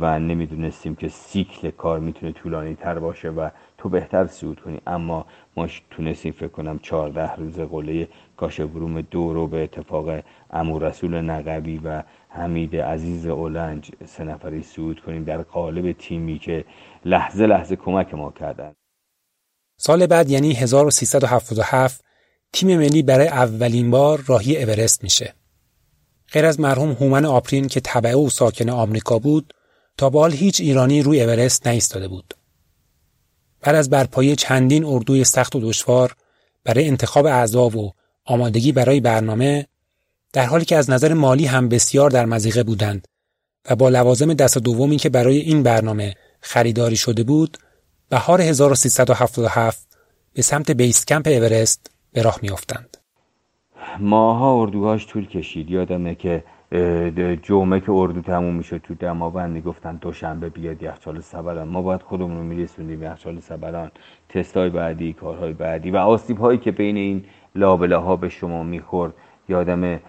[0.00, 4.80] و نمی‌دونستیم که سیکل کار می‌تونه طولانی تر باشه و تو بهتر سود کنی.
[4.86, 11.20] اما ما تونستیم فکر کنم چهارده روز قله کاشبروم دو رو به اتفاق امو رسول
[11.20, 16.64] نقبی و حمید عزیز اولنج سه نفری سود کنیم در قالب تیمی که
[17.04, 18.72] لحظه لحظه کمک ما کردن.
[19.86, 22.04] سال بعد یعنی 1377
[22.52, 25.34] تیم ملی برای اولین بار راهی اورست میشه.
[26.32, 29.54] غیر از مرحوم هومن آپرین که تبعه و ساکن آمریکا بود
[29.96, 32.34] تا به هیچ ایرانی روی اورست نایستاده بود.
[33.60, 36.14] بعد از برپایی چندین اردوی سخت و دشوار
[36.64, 37.92] برای انتخاب اعضا و
[38.24, 39.66] آمادگی برای برنامه
[40.32, 43.08] در حالی که از نظر مالی هم بسیار در مزیقه بودند
[43.70, 47.58] و با لوازم دست دومی که برای این برنامه خریداری شده بود
[48.08, 49.98] بهار 1377
[50.34, 52.96] به سمت بیس کمپ اورست به راه میافتند.
[54.00, 55.70] ماها اردوهاش طول کشید.
[55.70, 56.44] یادمه که
[57.42, 61.68] جمعه که اردو تموم می‌شد تو دماوند می‌گفتن دوشنبه بیاد یخچال سبران.
[61.68, 63.90] ما باید خودمون رو میرسوندیم یخچال سبران.
[64.28, 69.12] تستای بعدی کارهای بعدی و آسیب هایی که بین این لابله ها به شما می‌خورد.
[69.48, 70.00] یادم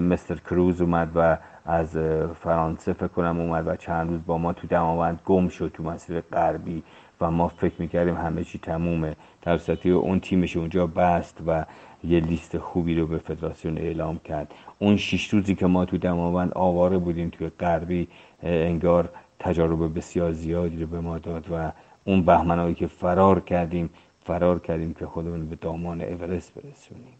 [0.00, 1.96] مستر کروز اومد و از
[2.42, 6.20] فرانسه فکر کنم اومد و چند روز با ما تو دماوند گم شد تو مسیر
[6.20, 6.82] غربی.
[7.20, 9.16] و ما فکر می‌کردیم همه چی تمومه.
[9.42, 11.64] توسطی اون تیمش اونجا بست و
[12.04, 14.54] یه لیست خوبی رو به فدراسیون اعلام کرد.
[14.78, 18.08] اون شش روزی که ما تو دماوند آواره بودیم توی غربی
[18.42, 21.72] انگار تجارب بسیار زیادی رو به ما داد و
[22.04, 27.14] اون بهمنهایی که فرار کردیم فرار کردیم که خودمون به دامان اورست برسونیم.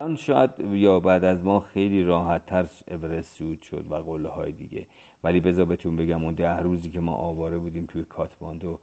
[0.00, 4.52] آن شاید یا بعد از ما خیلی راحت تر اورست سود شد و قله های
[4.52, 4.86] دیگه.
[5.24, 8.78] ولی بذار بهتون بگم اون ده روزی که ما آواره بودیم توی کاتماندو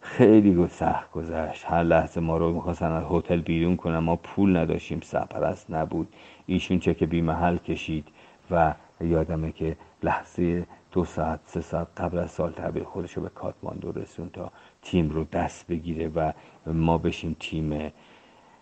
[0.00, 1.64] خیلی سخت گذشت.
[1.64, 3.98] هر لحظه ما رو می‌خواستن از هتل بیرون کنن.
[3.98, 5.00] ما پول نداشتیم.
[5.00, 6.08] سرپرست نبود.
[6.46, 8.08] ایشون چه که بی محل کشید
[8.50, 13.28] و یادمه که لحظه دو ساعت سه ساعت قبل از سال تحویل خودش رو به
[13.28, 16.32] کاتماندو رسون تا تیم رو دست بگیره و
[16.66, 17.92] ما بشیم تیم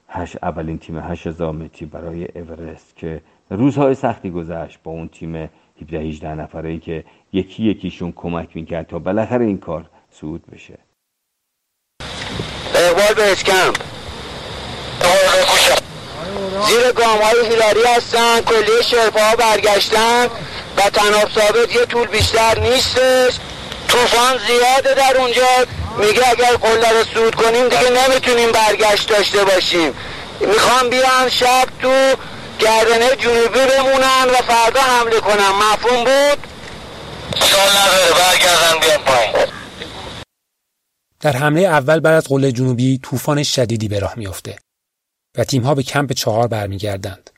[0.08, 5.36] هش اولین تیم هشت متری برای اورست که روزهای سختی گذشت با اون تیم
[5.80, 10.87] 17 18 نفره که یکی یکیشون کمک می‌کرد تا بالاخره این کار صعود بشه.
[12.78, 13.72] اقبال به اسکم
[16.68, 20.26] زیر گام های هیلاری هستن کلیه شرپا ها برگشتن
[20.76, 23.32] و تناب ثابت یه طول بیشتر نیستش.
[23.88, 25.46] طوفان زیاده در اونجا.
[25.98, 29.94] میگه اگر قله رو سود کنیم دیگه نمی‌تونیم برگشت داشته باشیم.
[30.40, 32.14] می‌خوام بیان شب تو
[32.58, 36.38] گردنه جنوبی بمونن و فردا حمله کنم مفهوم بود؟
[37.40, 38.12] سال نداره.
[38.12, 39.57] برگردن بیان پایین.
[41.20, 44.56] در حمله اول بعد از قله جنوبی طوفان شدیدی به راه میافته
[45.38, 47.30] و تیمها به کمپ چهار برمیگردند.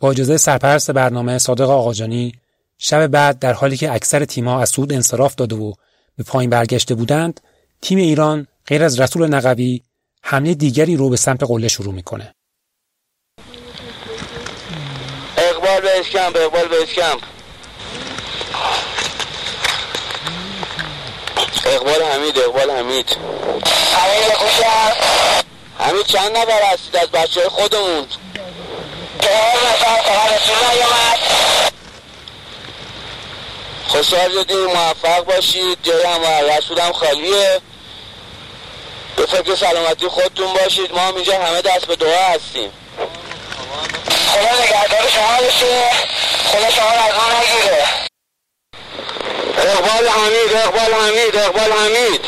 [0.00, 2.32] با اجازه سرپرست برنامه صادق آقاجانی
[2.78, 5.72] شب بعد در حالی که اکثر تیمها از سود انصراف داده و
[6.16, 7.40] به پایین برگشته بودند
[7.82, 9.82] تیم ایران غیر از رسول نقوی
[10.22, 12.34] حمله دیگری رو به سمت قله شروع می‌کنه
[15.36, 17.33] اقبال به اسکمپ اقبال به اسکمپ
[21.66, 23.16] اقبال حمید اقبال حمید.
[23.96, 24.64] حمید خوش
[25.78, 28.06] حمید چند نفر هستید از بچه خودمون؟
[33.88, 35.78] خوشحال شدیم موفق باشید.
[35.82, 36.22] جای هم
[36.58, 37.60] رسولم خالیه.
[39.16, 40.92] به فکر سلامتی خودتون باشید.
[40.92, 42.72] ما هم اینجا همه دست به دعا هستیم.
[44.26, 45.90] خدا نگهدار شما بشه
[46.52, 48.03] خدا شما رو از ما نگیره.
[49.94, 52.20] اقبال حمید اقبال حمید اقبال حمید.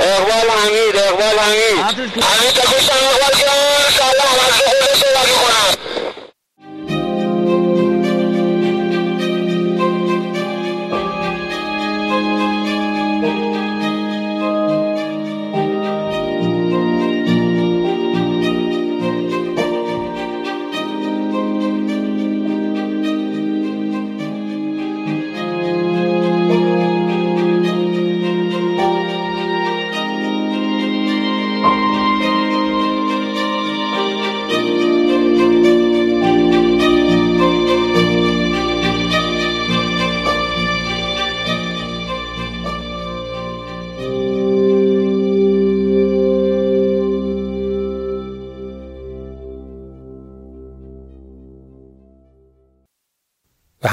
[0.00, 1.80] اقبال حمید اقبال حمید.
[2.24, 4.36] حمید تکوشتم اقبال جان سلام.
[4.46, 5.75] از خودش رو کنم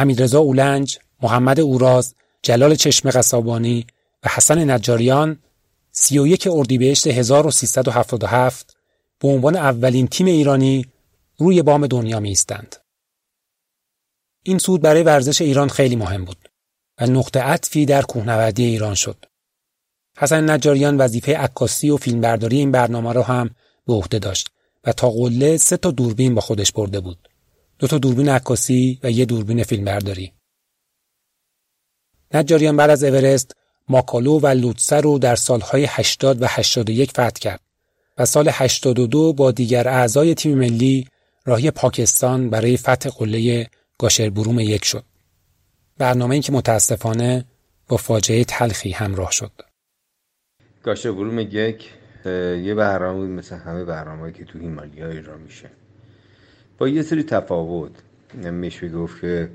[0.04, 3.88] حمیدرضا اولنج، محمد اوراز، جلال چشم قصابانی
[4.24, 5.39] و حسن نجاریان
[5.92, 8.78] 31 اردیبهشت 1377
[9.20, 10.86] به عنوان اولین تیم ایرانی
[11.38, 12.76] روی بام دنیا می ایستند.
[14.44, 16.50] این سود برای ورزش ایران خیلی مهم بود
[17.00, 19.26] و نقطه عطفی در کوهنوردی ایران شد.
[20.18, 23.50] حسن نجاریان وظیفه عکاسی و فیلمبرداری این برنامه را هم
[23.88, 24.50] به عهده داشت
[24.84, 27.30] و تا قله سه تا دوربین با خودش برده بود.
[27.84, 30.34] دو تا دوربین عکاسی و یه دوربین فیلمبرداری.
[32.34, 33.52] نجاریان بعد از اورست
[33.89, 37.60] ماکالو و لوتسه رو در سالهای 80 و 81 فتح کرد
[38.17, 41.08] و سال 82 با دیگر اعضای تیم ملی
[41.46, 43.67] راهی پاکستان برای فتح قله
[43.98, 45.04] گاشربروم یک شد.
[45.98, 47.46] برنامه این که متاسفانه
[47.88, 49.52] با فاجعه تلخی همراه شد.
[50.84, 51.89] گاشربروم یک
[52.26, 55.83] یه برنامه بود مثل همه برنامه که تو هیمالیا ایران میشه.
[56.84, 57.91] با یه سری تفاوت
[58.34, 59.50] میشه گفت که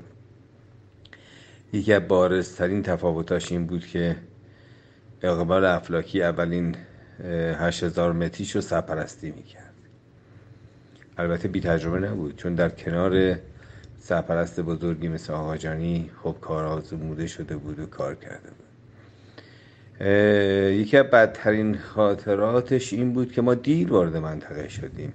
[1.73, 4.15] یکی از بارزترین تفاوتاش این بود که
[5.21, 6.75] اقبال افلاکی اولین
[7.59, 9.73] هشت هزار متیش رو سرپرستی می‌کرد.
[11.17, 13.35] البته بی تجربه نبود چون در کنار
[13.99, 18.67] سرپرست بزرگی مثل آقاجانی خب کار آزموده شده بود و کار کرده بود.
[20.79, 25.13] یکی از بدترین خاطراتش این بود که ما دیر وارد منطقه شدیم.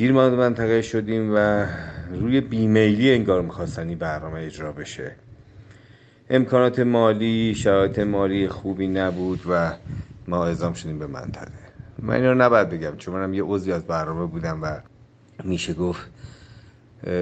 [0.00, 1.66] دیر وارد منطقه شدیم و
[2.12, 5.16] روی بیمیلی انگار می‌خواستن این برنامه اجرا بشه.
[6.30, 9.72] امکانات مالی شرایط مالی خوبی نبود و
[10.28, 11.52] ما اعزام شدیم به منطقه.
[11.98, 14.80] من این رو نباید بگم چون منم یه عضوی از برنامه بودم و
[15.44, 16.10] میشه گفت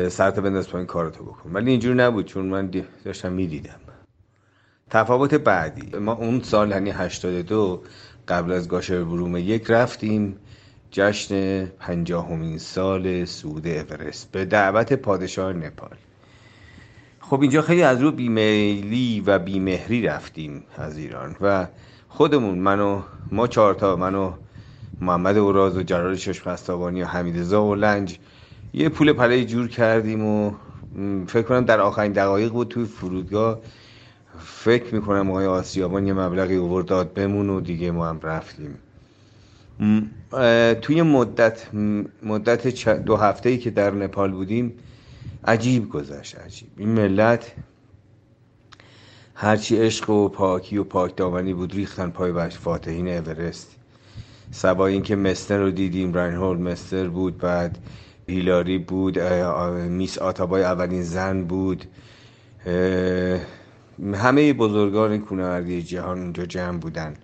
[0.08, 1.50] سرت بنداز پایین کارتو بکن.
[1.52, 2.70] ولی اینجور نبود چون من
[3.04, 3.80] داشتم می‌دیدم.
[4.90, 7.82] تفاوت بعدی ما اون سال یعنی 82
[8.28, 10.36] قبل از گاشر بروم یک رفتیم.
[10.90, 15.96] جشن پنجاهمین سال سود اورست به دعوت پادشاه نپال.
[17.20, 21.66] خب اینجا خیلی از رو بیمیلی و بیمهری رفتیم از ایران و
[22.08, 24.32] خودمون منو ما چهارتا منو
[25.00, 28.18] محمد اوراز و جلال چشم استابانی و حمیدرضا و لنج
[28.74, 30.52] یه پول پله جور کردیم و
[31.26, 33.58] فکر کنم در آخرین دقایق بود توی فرودگاه.
[34.38, 38.78] فکر می‌کنم آقای آسیابان یه مبلغی اوورد داد بمون و دیگه ما هم رفتیم.
[40.82, 41.74] توی مدت
[42.22, 44.72] مدت دو هفته ای که در نپال بودیم
[45.44, 46.68] عجیب گذشت عجیب.
[46.76, 47.52] این ملت
[49.34, 53.76] هرچی عشق و پاکی و پاک دامنی بود ریختن پای بش فاتحین اورست.
[54.50, 57.78] سبا اینکه مستر رو دیدیم رینهولد مستر بود بعد
[58.26, 61.84] هیلاری بود میس آتابای اولین زن بود.
[64.14, 67.14] همه بزرگان کونوردی جهان اونجا جمع بودن.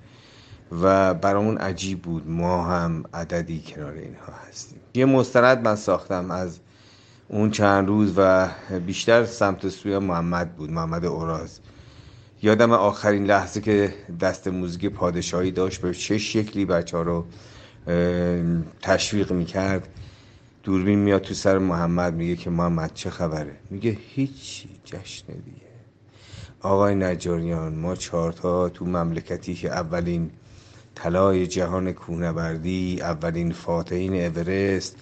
[0.83, 2.29] و برامون عجیب بود.
[2.29, 4.79] ما هم عددی کنار اینها هستیم.
[4.95, 6.59] یه مستند من ساختم از
[7.29, 8.49] اون چند روز و
[8.87, 11.61] بیشتر سمت سوی محمد بود محمد اوراز.
[12.43, 17.27] یادم آخرین لحظه که دست موزیک پادشاهی داشت به چه شکلی بچه ها رو
[18.83, 19.89] تشویق می‌کرد.
[20.63, 25.65] دوربین میاد تو سر محمد میگه که محمد چه خبره؟ میگه هیچی جشن دیگه.
[26.61, 30.31] آقای نجاریان ما چهارتا تو مملکتی که اولین
[30.95, 34.97] طلای جهان کوهنوردی اولین فاتحین اورست.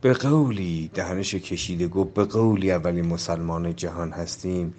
[0.00, 4.74] به قولی دهنش کشیده گفت به قولی اولین مسلمان جهان هستیم.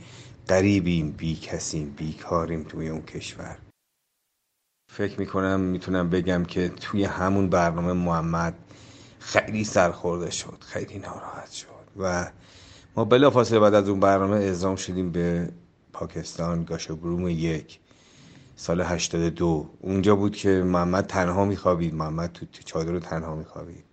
[0.48, 3.58] قریبیم بی کسیم بیکاریم توی اون کشور.
[4.92, 8.54] فکر می‌کنم می‌تونم بگم که توی همون برنامه محمد
[9.20, 11.68] خیلی سرخورده شد خیلی ناراحت شد.
[11.98, 12.32] و
[12.96, 15.50] ما بلافاصله بعد از اون برنامه اعزام شدیم به
[15.94, 17.80] پاکستان گاشوبروم یک.
[18.56, 21.94] سال 82 اونجا بود که محمد تنها میخوابید.
[21.94, 23.84] محمد تو چادر تنها میخوابید.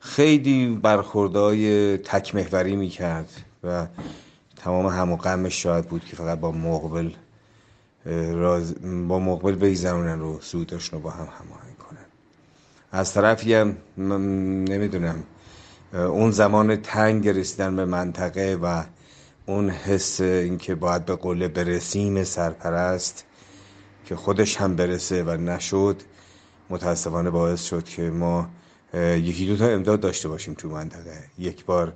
[0.00, 3.30] خیلی برخوردهای تک محوری می‌کرد
[3.64, 3.86] و
[4.56, 7.10] تمام هم و غمش شاید بود که فقط با مقبل
[8.32, 8.74] راز
[9.08, 12.06] با مقبل بگذرونن رو سوداشون رو با هم هماهنگ کنن.
[12.92, 13.76] از طرفی هم
[14.68, 15.22] نمی‌دونم
[15.92, 18.82] اون زمان تنگ رسیدن به منطقه و
[19.46, 23.24] اون حس اینکه باید به قله برسیم سرپرست
[24.12, 26.02] که خودش هم برسه و نشد
[26.70, 28.50] متاسفانه باعث شد که ما
[28.94, 31.24] یکی دو تا امداد داشته باشیم تو منطقه.
[31.38, 31.94] یک بار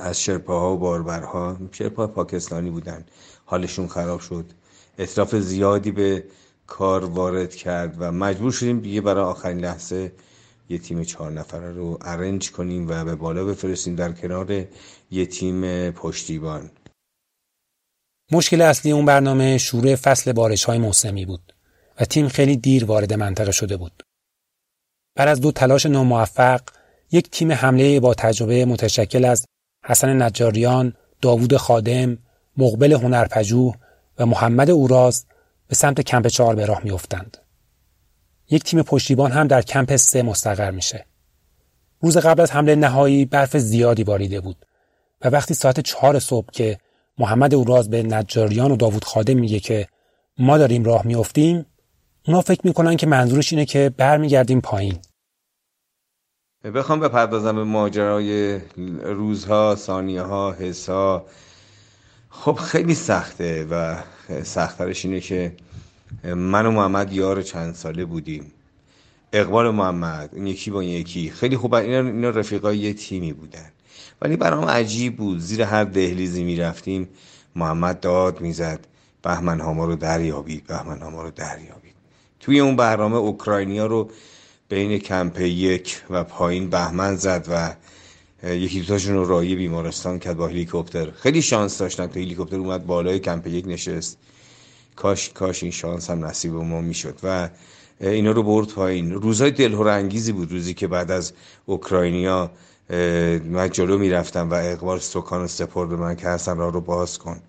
[0.00, 3.04] از شرپاها و باربرها شرپا پاکستانی بودن
[3.44, 4.44] حالشون خراب شد.
[4.98, 6.24] اطراف زیادی به
[6.66, 10.12] کار وارد کرد و مجبور شدیم دیگه برای آخرین لحظه
[10.68, 14.64] یه تیم چهار نفره رو ارنج کنیم و به بالا بفرستیم در کنار
[15.10, 16.70] یه تیم پشتیبان.
[18.32, 21.52] مشکل اصلی اون برنامه شروع فصل بارش های موسمی بود
[22.00, 24.02] و تیم خیلی دیر وارد منطقه شده بود.
[25.14, 26.60] بعد از دو تلاش ناموفق
[27.12, 29.46] یک تیم حمله با تجربه متشکل از
[29.84, 32.18] حسن نجاریان، داوود خادم،
[32.56, 33.74] مقبل هنرپژوه
[34.18, 35.26] و محمد اوراز
[35.68, 37.36] به سمت کمپ چهار به راه میافتند.
[38.50, 41.06] یک تیم پشتیبان هم در کمپ سه مستقر میشه.
[42.00, 44.66] روز قبل از حمله نهایی برف زیادی باریده بود
[45.20, 46.78] و وقتی ساعت چهار صبح که
[47.18, 49.88] محمد اوراز به نجاریان و داوود خادم میگه که
[50.38, 51.66] ما داریم راه میافتیم
[52.26, 54.98] اونا فکر می‌کنن که منظورش اینه که برمیگردیم پایین.
[56.74, 58.60] بخوام بپردازم به ماجرای
[59.02, 61.26] روزها، ثانیه ها، حسا
[62.30, 63.96] خب خیلی سخته و
[64.42, 65.56] سختترش اینه که
[66.24, 68.52] من و محمد یار چند ساله بودیم.
[69.32, 71.30] اقبال محمد این یکی با یکی.
[71.30, 73.70] خیلی خوب اینا, اینا رفیقای یه تیمی بودن.
[74.22, 75.38] ولی برام عجیب بود.
[75.38, 77.08] زیر هر دهلیزی می‌رفتیم
[77.56, 78.80] محمد داد می‌زد
[79.22, 81.94] بهمن ها ما رو دریابید بهمن ها ما رو دریابید.
[82.40, 84.10] توی اون برنامه اوکراینیا رو
[84.68, 87.74] بین کمپ یک و پایین بهمن زد و
[88.48, 91.10] یکی دوتاشون رو رایی بیمارستان کرد با هلیکوپتر.
[91.10, 94.18] خیلی شانس داشتن که هلیکوپتر اومد بالای کمپ یک نشست.
[94.96, 97.48] کاش کاش این شانس هم نصیب ما می‌شد و
[98.00, 99.12] اینا رو برد پایین.
[99.12, 101.32] روزهای دلهور انگیزی بود روزی که بعد از
[101.66, 102.50] اوکراینیا
[103.44, 107.40] من جلو می‌رفتم و اقبال سکان سپرد به من که حسن را رو باز کن.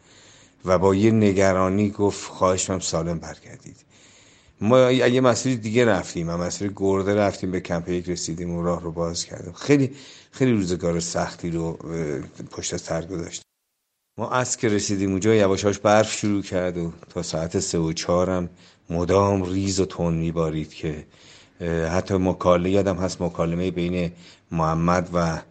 [0.66, 3.78] و با یه نگرانی گفت خواهش من سالم برگردید.
[4.62, 6.30] ما یه مسیری دیگه رفتیم.
[6.30, 9.54] هم مسیر گرده رفتیم به کمپ یک رسیدیم و راه رو باز کردیم.
[9.54, 9.96] خیلی
[10.32, 11.80] خیلی روزگار سختی رو
[12.52, 13.46] پشت سر گذاشتیم.
[14.18, 18.50] ما از که رسیدیم اونجا یواشاش برف شروع کرد و تا ساعت سه و چهارم
[18.90, 21.06] مدام ریز و تون میبارید که
[21.92, 24.12] حتی مکالمه یادم هست مکالمه بین
[24.52, 25.42] محمد و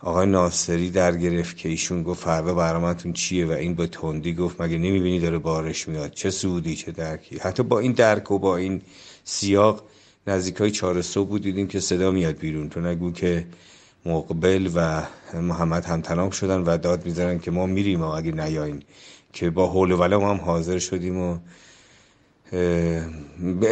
[0.00, 4.60] آقای ناصری در گرفت که ایشون گفت فردا برامتون چیه و این به تندی گفت
[4.60, 8.56] مگه نمی‌بینی داره بارش میاد؟ چه سودی چه درکی؟ حتی با این درک و با
[8.56, 8.82] این
[9.24, 9.82] سیاق
[10.26, 12.68] نزدیک های چهار صبح بود دیدیم که صدا میاد بیرون.
[12.68, 13.46] تو نگو که
[14.06, 15.02] مقبل و
[15.34, 18.82] محمد همتنام شدن و داد می‌ذارن که ما میریم و اگه نیاین.
[19.32, 21.38] که با حول و هم حاضر شدیم و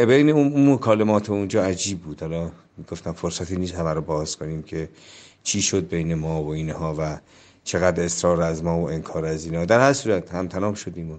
[0.05, 2.21] بین اون مکالمات اونجا عجیب بود.
[2.21, 2.51] حالا
[2.91, 4.89] گفتم فرصتی نیست همه رو باز کنیم که
[5.43, 7.17] چی شد بین ما و اینها و
[7.63, 9.65] چقدر اصرار از ما و انکار از اینا.
[9.65, 11.17] در هر صورت همتنام شدیم و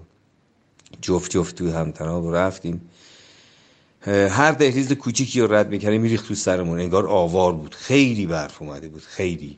[1.01, 2.81] جفت جفت تو همتنام رفتیم.
[4.07, 6.79] هر دهلیز کوچیکی رو رد می‌کردیم میریخت تو سرمون.
[6.79, 7.75] انگار آوار بود.
[7.75, 9.57] خیلی برف اومده بود خیلی.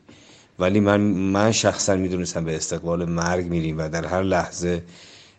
[0.60, 4.84] ولی من من شخصا می‌دونستم به استقبال مرگ میریم و در هر لحظه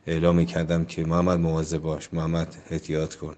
[0.06, 3.36] اعلام می‌کردم که محمد مواظب باش محمد احتیاط کن.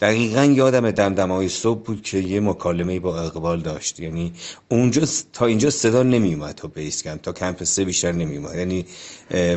[0.00, 4.00] دقیقا یادم دمدمای صبح بود که یه مکالمه با اقبال داشت.
[4.00, 4.32] یعنی
[4.68, 8.86] اونجا تا اینجا صدا نمیومد تا بیس کم تا کمپ سه بیشتر نمیومد یعنی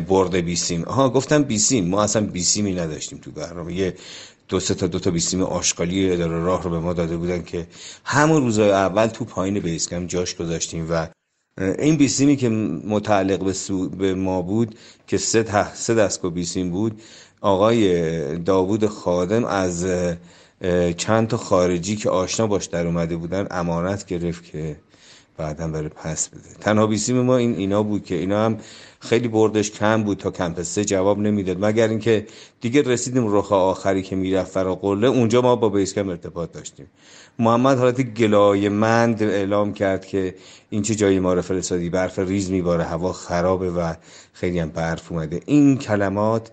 [0.00, 0.84] برد بیسیم.
[0.84, 1.88] آها گفتم بیسیم.
[1.88, 3.74] ما اصلا بیسیمی نداشتیم تو برنامه.
[3.74, 3.94] یه
[4.48, 7.66] دو سه تا دو تا بیسیم آشغالی اداره راه رو به ما داده بودن که
[8.04, 11.08] همون روزای اول تو پایین بیس کم جاش گذاشتیم و
[11.78, 13.54] این بیسیمی که متعلق به,
[13.96, 14.74] به ما بود
[15.06, 15.74] که سه.
[15.74, 17.00] سه دستگاه بیسیم بود
[17.40, 19.86] آقای داوود خادم از
[20.96, 24.76] چند تا خارجی که آشنا باش در اومده بودن امانت گرفت که
[25.36, 26.40] بعدا بره پس بده.
[26.60, 28.58] تنها بیسیم ما این اینا بود که اینا هم
[29.00, 31.64] خیلی بردش کم بود تا کمپ سه جواب نمی‌داد.
[31.64, 32.26] مگر اینکه
[32.60, 36.86] دیگه رسیدیم رخ آخری که می‌رفت فرا قله اونجا ما با بیسکم ارتباط داشتیم.
[37.38, 40.34] محمد حالت گلای مند اعلام کرد که
[40.70, 43.94] این چه جایی ما رو فرستادی؟ برف ریز میباره هوا خرابه و
[44.32, 45.40] خیلی هم برف اومده.
[45.46, 46.50] این کلمات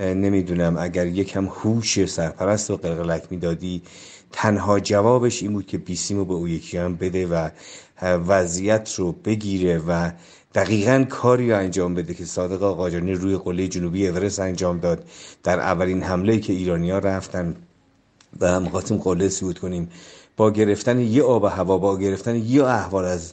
[0.00, 0.76] نمی‌دونم.
[0.78, 3.82] اگر یکم هوش سرپرست و قلقلک می‌دادی
[4.32, 7.48] تنها جوابش این بود که بیسیم رو به او یکی هم بده و
[8.02, 10.10] وضعیت رو بگیره و
[10.54, 15.04] دقیقا کاری رو انجام بده که صادق قاجانی روی قله جنوبی اورست انجام داد.
[15.42, 17.56] در اولین حمله که ایرانی ها رفتن
[18.40, 19.88] و می‌خواستیم قله سود کنیم
[20.36, 23.32] با گرفتن یه آب هوا با گرفتن یه احوال از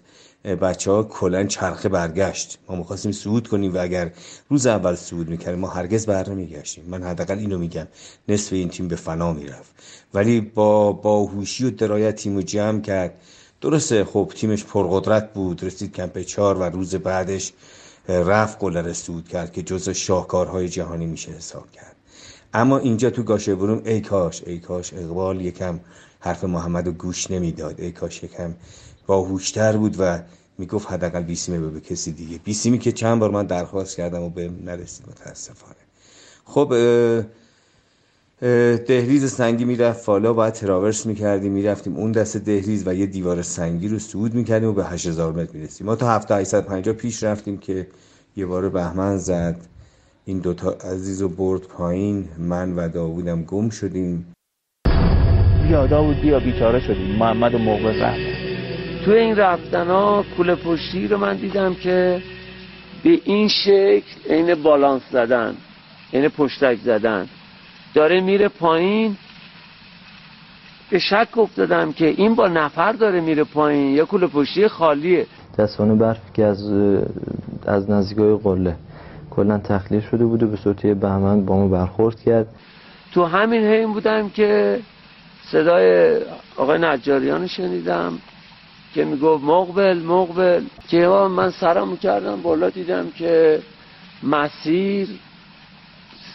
[0.55, 2.57] بچه ها کلن چرخه برگشت.
[2.69, 4.11] ما می‌خواستیم سعود کنیم و اگر
[4.49, 6.85] روز اول سعود می‌کردیم ما هرگز بر نمیگشتیم.
[6.87, 7.87] من حداقل اینو میگم
[8.27, 9.71] نصف این تیم به فنا می‌رفت.
[10.13, 13.13] ولی با باهوشی و درایت تیم جمع کرد.
[13.61, 17.53] درسته خب تیمش پرقدرت بود رسید کمپ چهار و روز بعدش
[18.09, 21.95] رفت قله سعود کرد که جز شاهکارهای جهانی میشه حساب کرد.
[22.53, 25.79] اما اینجا تو گاشه بروم ای کاش ای کاش اقبال یکم
[26.19, 27.81] حرف محمد رو گوش نمی‌داد.
[27.81, 28.53] ای کاش یکم
[29.07, 30.19] باهوشتر بود و
[30.58, 32.38] می‌گفت حداقل بیسیمه به کسی دیگه.
[32.38, 35.76] بیسیمی که چند بار من درخواست کردم و به نرسید متاسفانه.
[36.45, 36.74] خب
[38.88, 43.88] دهلیز سنگی می‌رفت فالا باید تراورس می‌کردیم می‌رفتیم اون دست دهلیز و یه دیوار سنگی
[43.88, 45.88] رو صعود می‌کردیم و به 8000 متر می‌رسیم.
[45.88, 47.88] ما تا هفته 850 پیش رفتیم که
[48.36, 49.58] یه بار بهمن زد.
[50.26, 52.30] این دوتا عزیز رو برد پایین.
[52.38, 54.34] من و داوودم گم شدیم.
[55.68, 57.16] بیا داوود بیا بیچاره شدیم.
[57.16, 58.36] محمد و رفت
[59.08, 62.22] توی این رفتن ها کوله پشتی رو من دیدم که
[63.03, 65.55] به این شکل عین بالانس زدن
[66.14, 67.28] عین پشتک زدن.
[67.93, 69.18] داره میره پایین.
[70.89, 73.95] به شک افتادم که این با نفر داره میره پایین.
[73.95, 75.26] یا کوله پشتی خالیه.
[75.58, 76.72] دستانه برف که از
[77.66, 78.76] از نزدیکای قله.
[79.30, 82.47] کلا تخلیه شده بود و به صورت بهمن با ما برخورد کرد.
[83.14, 84.80] تو همین حین بودم که
[85.51, 86.18] صدای
[86.58, 88.20] آقای نجاریان شنیدم.
[88.95, 90.63] که می‌گفت مقبل مقبل.
[90.89, 93.61] که من سرمو کردم بالا دیدم که
[94.23, 95.07] مسیر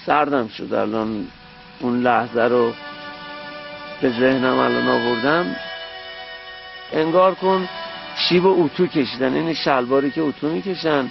[0.06, 0.74] سردم شد.
[0.74, 1.26] الان
[1.80, 2.72] اون لحظه رو
[4.00, 5.56] به ذهنم الان آوردم.
[6.92, 7.68] انگار کن
[8.16, 11.06] شیب اتو کشیدن این شلواری که اتو می‌کشن.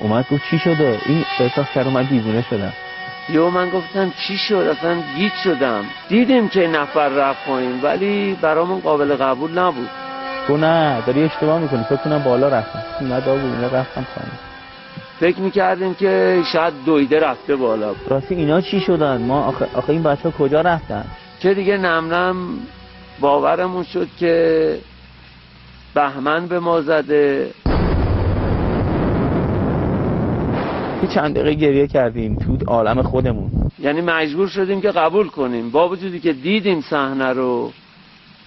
[0.00, 2.72] اومد گفت چی شده؟ این احساس کرد من دیوونه شدم.
[3.28, 5.84] یو من گفتم چی شد؟ اصلا گیت شدم.
[6.08, 9.88] دیدیم که نفر رفت پایین ولی برامون قابل قبول نبود.
[10.46, 11.84] تو نه داری اشتباه می‌کنی.
[11.84, 14.32] فکر کنم بالا رفتم نه داوود اینا رفتم پایین.
[15.20, 17.94] فکر می‌کردیم که شاید دویده رفته بالا.
[18.08, 21.04] راستی اینا چی شدن؟ ما آخه, آخه این بچه ها کجا رفتن؟
[21.40, 22.36] که دیگه نمنم
[23.20, 24.78] باورمون شد که
[25.94, 27.50] بهمن به ما زده.
[31.14, 32.36] چند دقیقه گریه کردیم.
[32.36, 33.50] تو عالم خودمون.
[33.78, 35.70] یعنی مجبور شدیم که قبول کنیم.
[35.70, 37.72] با وجودی که دیدیم صحنه رو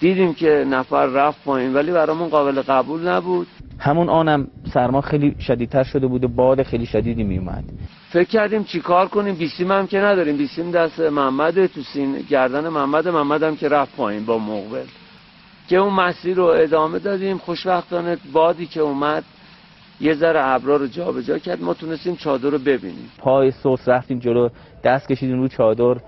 [0.00, 3.46] دیدیم که نفر رفت پایین ولی برامون قابل قبول نبود.
[3.78, 7.64] همون آنم سرما خیلی شدیدتر شده بود و باد خیلی شدیدی می اومد.
[8.10, 10.36] فکر کردیم چیکار کنیم؟ بیسیم هم که نداریم.
[10.36, 14.86] بیسیم دست محمد تو سین گردن محمد محمد هم که رفت پایین با مقبل.
[15.68, 17.38] که اون مسیر رو ادامه دادیم.
[17.38, 19.24] خوشبختانه بادی که اومد
[20.00, 21.62] یه ذره ابرا رو جابجا کرد.
[21.62, 23.10] ما تونستیم چادر رو ببینیم.
[23.18, 24.48] پای سوس رفتیم جلو
[24.84, 26.00] دست کشیدیم رو چادر.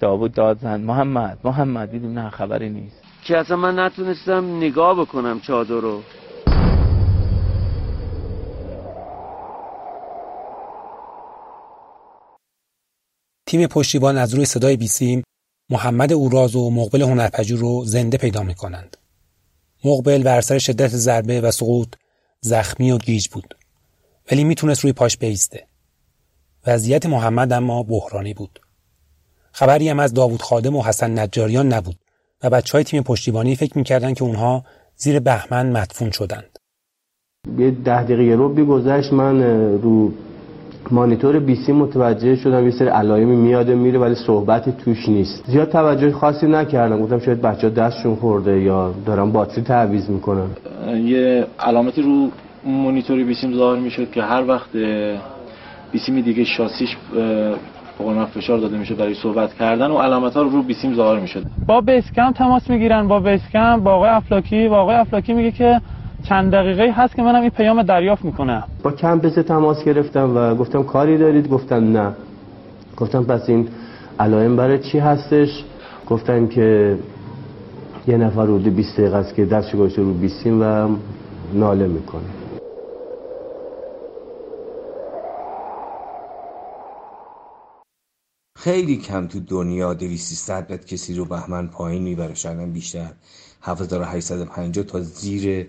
[0.00, 3.03] داوود داد زن محمد محمد دیدیم نه خبری نیست.
[3.24, 6.02] که اصلا من نتونستم نگاه بکنم چادر رو
[13.46, 15.22] تیم پشتیبان از روی صدای بیسیم
[15.70, 18.96] محمد اوراز و مقبل هنرپژوه رو زنده پیدا می کنند.
[19.84, 21.94] مقبل بر سر شدت ضربه و سقوط
[22.40, 23.56] زخمی و گیج بود
[24.30, 25.66] ولی می‌تونست روی پاش بیسته.
[26.66, 28.60] وضعیت محمد اما بحرانی بود.
[29.52, 32.03] خبری هم از داوود خادم و حسن نجاریان نبود
[32.44, 34.64] و بچه های تیم پشتیبانی فکر می‌کردن که اونها
[34.96, 36.58] زیر بهمن مدفون شدند.
[37.58, 39.42] یه ده دقیقه رو بگذشت من
[39.82, 40.12] رو
[40.90, 46.12] مانیتور بیسی متوجه شدم یه سری علائمی میاد میره ولی صحبتی توش نیست زیاد توجه
[46.12, 50.48] خاصی نکردم گفتم شاید بچه ها دستشون خورده یا دارن باتری تعویض می‌کنن
[51.04, 52.28] یه علامتی رو
[52.64, 54.68] مانیتور بیسیم ظاهر می‌شد که هر وقت
[55.92, 56.96] بیسیم دیگه شاسیش
[57.98, 61.44] به فشار داده میشه برای صحبت کردن و علامت ها رو رو بیسیم ظاهر می‌شد.
[61.66, 65.80] با بیسکم تماس می‌گیرن با بیسکم با آقای افلاکی و آقای افلاکی میگه که
[66.22, 68.62] چند دقیقه هست که منم این پیام دریافت می‌کنم.
[68.82, 72.12] با کمپس تماس گرفتم و گفتم کاری دارید؟ گفتن نه.
[72.96, 73.68] گفتم پس این
[74.20, 75.64] علائم برای چی هستش؟
[76.08, 76.96] گفتن که
[78.08, 80.88] یه نفر حدود 20 دقیقه است که دستش گذاشته رو بیسیم و
[81.54, 82.43] ناله می‌کنه.
[88.64, 93.12] خیلی کم تو دنیا 200 متر کسی رو بهمن پایین می‌بره شاید بیشتر.
[93.62, 95.68] 7850 تا زیر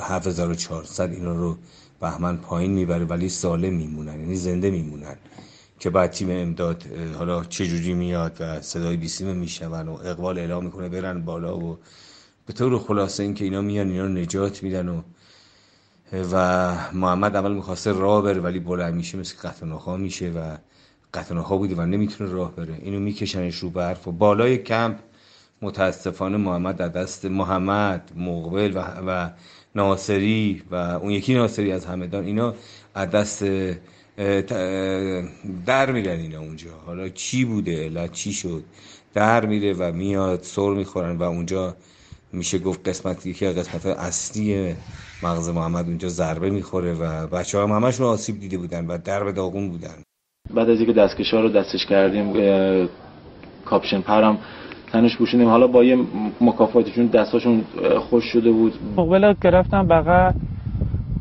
[0.00, 1.56] 7400 اینا رو
[2.00, 5.16] بهمن پایین می‌بره ولی سالم میمونن یعنی زنده میمونن.
[5.78, 6.84] که بعد تیم امداد
[7.18, 11.78] حالا چجوری میاد و صدای بیسیم میشنون و اقبال اعلام می‌کنه برن بالا و
[12.46, 15.02] به طور خلاصه این که اینا میان اینا نجات میدن و
[16.32, 20.56] و محمد اول می‌خواسته راه بره ولی بلند میشه مثل قطعناخا میشه و
[21.16, 22.74] قطعناخا بوده و نمی‌تونه راه بره.
[22.82, 24.96] اینو میکشنش رو برف و بالای کمپ.
[25.62, 29.30] متاسفانه محمد در دست محمد مقبل و, و
[29.74, 32.54] ناصری و اون یکی ناصری از همدان اینا
[32.94, 33.44] از دست
[35.66, 36.70] در میرن اینا اونجا.
[36.86, 38.64] حالا چی بوده؟ علت چی شد؟
[39.14, 41.76] در میره و میاد سر می‌خورن و اونجا
[42.32, 44.74] میشه گفت قسمت یکی از قسمت اصلی
[45.22, 49.68] مغز محمد اونجا ضربه می‌خوره و بچه هم همشون آسیب دیده بودن و درب داغون
[49.68, 50.05] بودن.
[50.54, 52.32] بعد از اینکه دستکشا رو دستش کردیم
[53.64, 54.38] کاپشن پرم
[54.92, 55.48] تنش پوشیدیم.
[55.48, 55.98] حالا با یه
[56.40, 57.64] مکافاتشون دستاشون
[58.10, 58.72] خوش شده بود.
[58.96, 60.34] مقبل گرفتم بقیه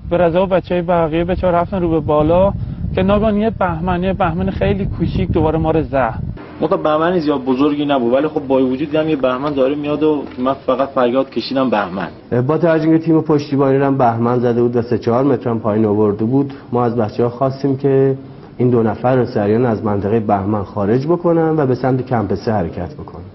[0.09, 2.53] به رضا و بچه های بقیه به چهار رفتن رو به بالا
[2.95, 6.19] که ناگان یه بهمن یه بهمن خیلی کوچیک دوباره ما رو زد
[6.61, 10.23] موقع بهمنی زیاد بزرگی نبود ولی خب با وجود دیدم یه بهمن داره میاد و
[10.37, 12.07] من فقط فریاد کشیدم بهمن.
[12.47, 16.53] با توجه تیم پشتیبانی هم بهمن زده بود و سه چهار متر پایین آورده بود
[16.71, 18.17] ما از بچه ها خواستیم که
[18.57, 22.93] این دو نفر رو از منطقه بهمن خارج بکنن و به سمت کمپ سه حرکت
[22.93, 23.25] بکنن.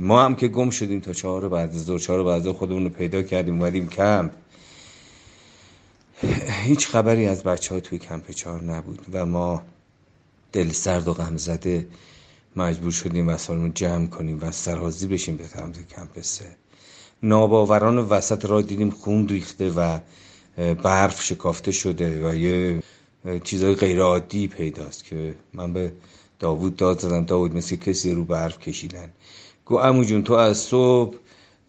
[0.00, 2.88] ما هم که گم شدیم تا چهار بعد از دو چهار بعد از خودمون رو
[2.88, 4.30] پیدا کردیم اومدیم کمپ.
[6.64, 9.62] هیچ خبری از بچه ها توی کمپ چهار نبود و ما
[10.52, 11.86] دل سرد و غم زده
[12.56, 16.44] مجبور شدیم وسایلمون جمع کنیم و سرازی بشیم به سمت کمپ سه.
[17.22, 19.98] ناباوران وسط را دیدیم خون ریخته و
[20.74, 22.82] برف شکافته شده و یه
[23.44, 25.92] چیزای غیر عادی پیداست که من به
[26.38, 27.24] داوود داد زدم.
[27.24, 29.08] داوود مثل کسی رو برف کشیدن.
[29.64, 31.16] گو امو جون تو از صبح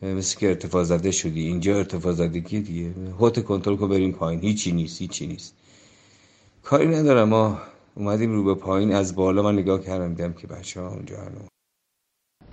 [0.02, 1.48] مثل که ارتفاع زده شدی.
[1.48, 2.94] اینجا ارتفاع زدگی دیگه.
[3.20, 4.42] هوت کنترل کن بریم پایین.
[4.42, 5.56] هیچی نیست هیچی نیست.
[6.64, 7.58] کاری ندارم ما
[7.96, 8.94] اومدیم رو به پایین.
[8.94, 11.40] از بالا من نگاه کردم دیدم که بچه ها اونجا هنو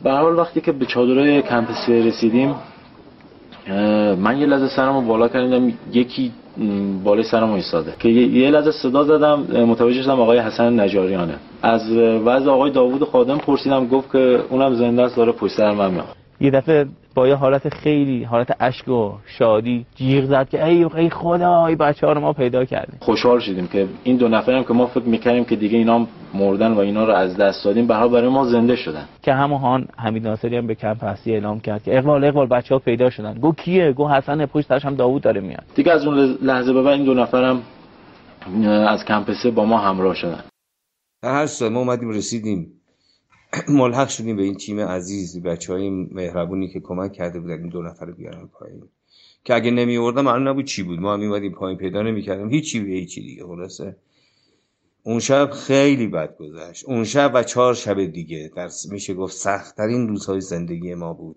[0.02, 2.54] به حال وقتی که به چادرهای کمپسی رسیدیم
[4.18, 5.72] من یه لحظه سرمو بالا کردم.
[5.92, 6.32] یکی
[7.04, 7.94] بالای سرم ایستاده.
[7.98, 11.34] که یه لحظه صدا زدم متوجه شدم آقای حسن نجاریانه.
[11.62, 11.92] از
[12.24, 16.04] وضع آقای داوود خادم پرسیدم گفت که اونم زنده است داره پشت سر من میاد.
[16.40, 16.86] یه دفعه
[17.18, 21.76] با یه حالت خیلی حالت اشک و شادی جیغ زد که ای ای خدا ای
[21.76, 22.98] بچه ها رو ما پیدا کردیم.
[23.00, 26.78] خوشحال شدیم که این دو نفریم که ما فکر می‌کردیم که دیگه اینا مردن و
[26.78, 29.04] اینا رو از دست دادیم به برای ما زنده شدن.
[29.22, 32.78] که همون حمید ناصری هم به کمپ هستی اعلام کرد که اقبال اقبال بچه ها
[32.78, 33.34] پیدا شدن.
[33.34, 35.64] گو کیه؟ گو حسن پشت هم داوود داره میاد.
[35.74, 37.62] دیگه از اون لحظه به بعد این دو نفرم
[38.88, 40.44] از کمپ با ما همراه شدن.
[41.24, 42.66] هر سال ما اومدیم رسیدیم.
[43.68, 47.82] ملحق شدیم به این تیم عزیز بچه های مهربونی که کمک کرده بودن این دو
[47.82, 48.82] نفر بیارن پایین.
[49.44, 51.00] که اگه نمی آوردم معلوم نبود چی بود.
[51.00, 52.50] ما هم میمدیم پایین پیدا نمی‌کردیم.
[52.50, 53.96] هیچی به هیچی دیگه خلاصه.
[55.02, 56.84] اون شب خیلی بد گذشت.
[56.84, 61.36] اون شب و چهار شب دیگه در میشه گفت سختترین روزهای زندگی ما بود.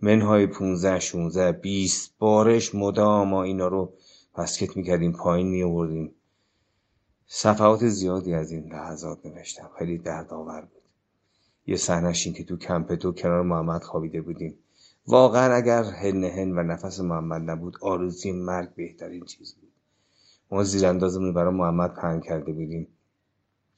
[0.00, 3.92] منهای 15 16 20 بارش مدام ما اینا رو
[4.34, 6.14] پسکت می‌کردیم پایین می آوردیم
[7.26, 9.70] صفحات زیادی از این لحظات نوشتم.
[9.78, 10.73] خیلی دردآور بود.
[11.66, 14.58] یه صحنش این که تو کمپ دو کنار محمد خوابیده بودیم.
[15.06, 19.70] واقعا اگر هن هن و نفس محمد نبود آرزوی مرگ بهترین چیز بود.
[20.50, 22.88] ما زیر اندازمون برای محمد پهن کرده بودیم.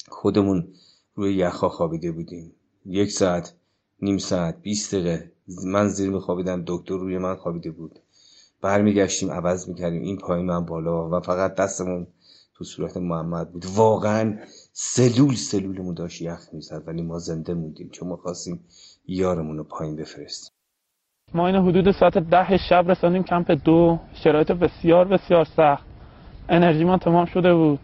[0.09, 0.69] خودمون
[1.15, 2.53] روی یخها خوابیده بودیم.
[2.87, 3.55] یک ساعت
[4.03, 5.33] نیم ساعت بیست دقیقه.
[5.65, 7.99] من زیر میخوابیدم دکتر روی من خوابیده بود.
[8.61, 10.03] برمیگشتیم عوض می‌کردیم.
[10.03, 12.07] این پایین من بالا و فقط دستمون
[12.55, 13.67] تو صورت محمد بود.
[13.75, 14.39] واقعا
[14.79, 18.61] سلول سلولمون داشت یخ می‌زد ولی ما زنده موندیم چون ما خواستیم
[19.09, 20.53] یارمون رو پایین بفرستیم.
[21.35, 23.99] ما این حدود ساعت ده شب رساندیم کمپ دو.
[24.15, 25.85] شرایط بسیار بسیار سخت.
[26.49, 27.79] انرژی من تمام شده بود.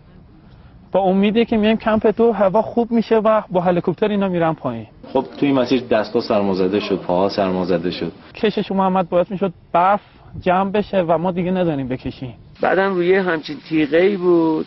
[0.93, 4.86] با امیدی که میایم کمپ دو هوا خوب میشه و با هلیکوپتر اینا میرن پایین.
[5.12, 8.12] خب توی این مسیر دستا سرمازده شد پاها سرمازده شد.
[8.34, 10.01] کشش محمد باید می‌شد برف
[10.40, 12.34] جمع بشه و ما دیگه نداریم بکشیم.
[12.62, 14.66] بعدم روی همچین تیغه ای بود.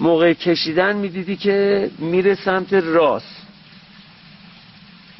[0.00, 3.46] موقع کشیدن می‌دیدی که میره سمت راست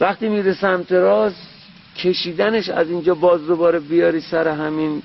[0.01, 1.49] وقتی میره سمت راست
[1.97, 5.03] کشیدنش از اینجا باز دوباره بیاری سر همین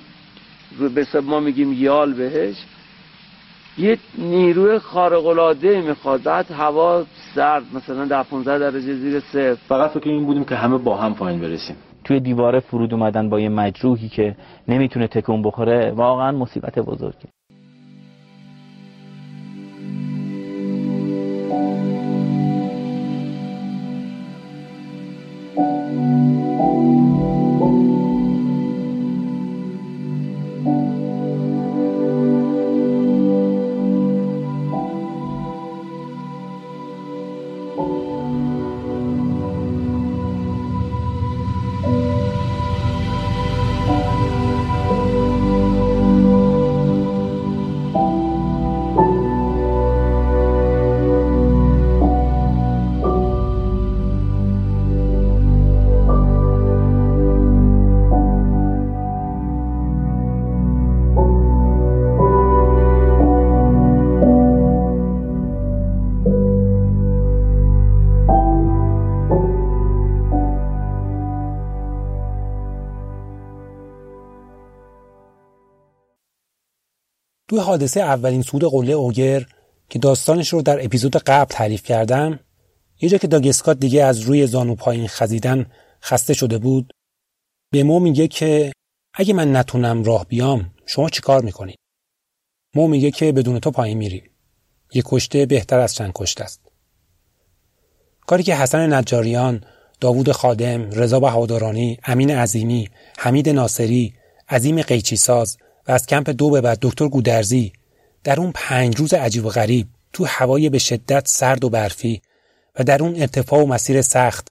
[0.96, 2.56] به ما میگیم یال بهش.
[3.78, 6.24] یه نیروی خارق العاده می‌خواد.
[6.24, 7.06] بعد هوا
[7.36, 9.58] سرد مثلا در 15 درجه زیر صفر.
[9.68, 11.76] فقط فکر این بودیم که همه با هم پایین برسیم.
[12.04, 14.36] توی دیواره فرود اومدن با یه مجروحی که
[14.68, 15.92] نمی‌تونه تکون بخوره.
[15.92, 17.28] واقعا مصیبت بزرگی
[77.58, 79.46] توی حادثه اولین سود قله اوگر
[79.90, 82.40] که داستانش رو در اپیزود قبل تعریف کردم
[83.02, 85.66] یه جا که داگسکات دیگه از روی زانو پایین خزیدن
[86.04, 86.94] خسته شده بود
[87.72, 88.72] به مو میگه که
[89.14, 91.78] اگه من نتونم راه بیام شما چیکار می‌کنید؟
[92.76, 94.30] مو میگه که بدون تو پایین میریم.
[94.94, 96.62] یه کشته بهتر از چند کشته است.
[98.28, 99.64] کاری که حسن نجاریان
[100.02, 104.14] داوود خادم رضا بهادرانی امین عظیمی حمید ناصری
[104.50, 107.74] عظیم قیچی ساز و از کمپ دو به بعد دکتر گودرزی
[108.24, 112.22] در اون پنج روز عجیب و غریب تو هوای به شدت سرد و برفی
[112.80, 114.48] و در اون ارتفاع و مسیر سخت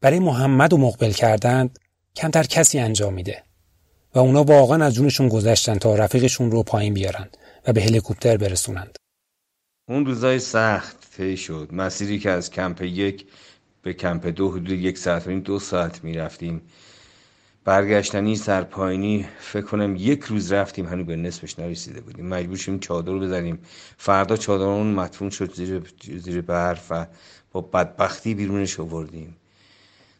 [0.00, 1.78] برای محمد و مقبل کردند
[2.16, 3.42] کمتر کسی انجام میده.
[4.14, 8.96] و اونا واقعا از جونشون گذشتن تا رفیقشون رو پایین بیارند و به هلیکوپتر برسونند.
[9.88, 11.68] اون روزای سخت طی شد.
[11.72, 13.26] مسیری که از کمپ یک
[13.82, 16.62] به کمپ دو حدود یک ساعت و دو ساعت می‌رفتیم.
[17.64, 22.26] برگشتنی سرپایینی فکر کنم یک روز رفتیم هنوز به نصفش نرسیده بودیم.
[22.26, 23.58] مجبور شدیم چادر بزنیم.
[23.98, 27.06] فردا چادرمون مدفون شد زیر زیر برف و
[27.52, 29.36] با بدبختی بیرونش آوردیم.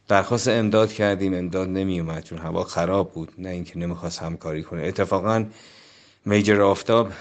[0.08, 3.32] درخواست امداد کردیم امداد نمی اومد چون هوا خراب بود.
[3.38, 4.82] نه اینکه نمی‌خواست همکاری کنه.
[4.82, 5.44] اتفاقا
[6.26, 7.12] میجر آفتاب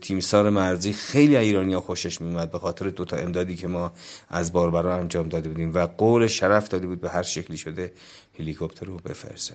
[0.00, 3.92] تیمسار مرزی خیلی ایرانی ها خوشش میومد به خاطر دوتا امدادی که ما
[4.28, 7.92] از باربرا انجام داده بودیم و قول شرف داده بود به هر شکلی شده
[8.38, 9.54] هلیکوپتر رو بفرسه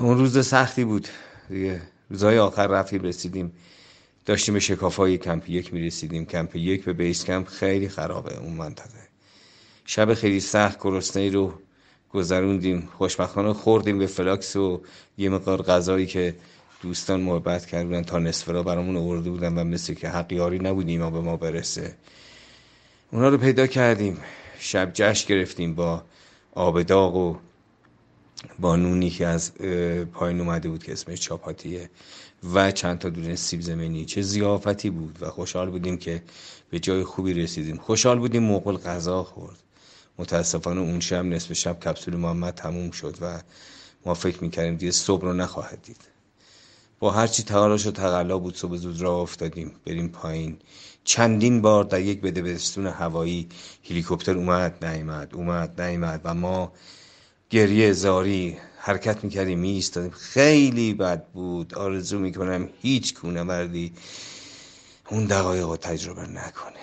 [0.00, 1.08] اون روز سختی بود.
[1.48, 3.52] دیگه روزهای آخر رفتیم رسیدیم.
[4.26, 6.26] داشتیم به شکافای کمپ یک می‌رسیدیم.
[6.26, 9.08] کمپ یک به بیس کمپ خیلی خرابه اون منطقه.
[9.84, 11.54] شب خیلی سخت گرسنه رو
[12.10, 12.88] گذروندیم.
[12.98, 14.82] خوشبختانه خوردیم به فلاکس و
[15.18, 16.34] یه مقدار غذایی که
[16.82, 21.10] دوستان محبت کردن تا نصف را برامون آورده بودن و مثل که حقیاری نبودیم ما
[21.10, 21.94] به ما برسه.
[23.10, 24.18] اونا رو پیدا کردیم.
[24.58, 26.02] شب جشن گرفتیم با
[26.58, 27.36] آب داغ و
[28.58, 29.54] با نونی که از
[30.12, 31.90] پایین اومده بود که اسمش چاپاتیه
[32.54, 34.04] و چند تا دونه سیب زمینی.
[34.04, 36.22] چه زیافتی بود و خوشحال بودیم که
[36.70, 37.76] به جای خوبی رسیدیم.
[37.76, 39.56] خوشحال بودیم موقع غذا خورد.
[40.18, 43.40] متاسفانه اون شب نصف شب کپسول محمد تموم شد و
[44.06, 46.00] ما فکر می‌کردیم دیگه صبح رو نخواهد دید.
[47.00, 50.58] با هرچی تلاش و تقلا بود صبح زود راه افتادیم بریم پایین.
[51.04, 53.48] چندین بار در یک بدبستون هوایی
[53.90, 56.72] هلیکوپتر اومد نیامد اومد نیامد و ما
[57.50, 60.10] گریه زاری حرکت می‌کردیم میایستادیم.
[60.10, 61.74] خیلی بد بود.
[61.74, 63.92] آرزو می‌کنم هیچ کونه مردی
[65.10, 66.78] اون دقایق رو تجربه نکنه.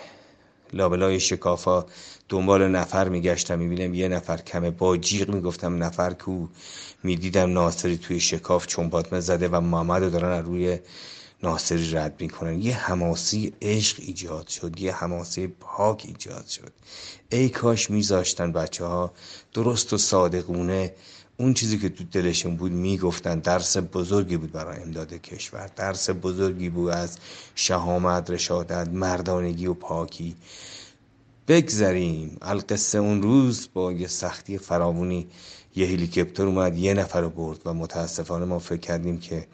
[0.74, 1.86] لابلای شکافا
[2.30, 6.48] دنبال نفر میگشتم می‌بینم یه نفر کمه با جیغ می‌گفتم نفر کو؟
[7.04, 10.80] می‌دیدم ناصری توی شکاف چنباتمه زده و محمد رو دارن روی
[11.44, 12.62] ناصری رد می‌کنن.
[12.62, 16.72] یه حماسی عشق ایجاد شد یه حماسی پاک ایجاد شد.
[17.30, 19.12] ای کاش میذاشتن بچه ها
[19.54, 20.94] درست و صادقونه.
[21.38, 25.70] اون چیزی که تو دلشون بود می‌گفتن درس بزرگی بود برای امداد کشور.
[25.76, 27.18] درس بزرگی بود از
[27.56, 30.36] شهامت رشادت مردانگی و پاکی.
[31.48, 32.38] بگذریم.
[32.42, 35.28] القصه اون روز با یه سختی فراوونی
[35.76, 39.48] یه هلیکوپتر اومد یه نفر رو برد و متاسفانه ما فکر کردیم که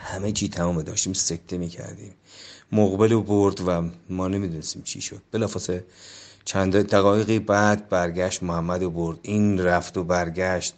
[0.00, 2.14] همه چی تمام داشتیم سکته می‌کردیم.
[2.72, 5.22] مقبل رو برد و ما نمی‌دونستیم چی شد.
[5.32, 5.84] بلافاصله
[6.44, 9.18] چند دقایقی بعد برگشت محمد رو برد.
[9.22, 10.74] این رفت و برگشت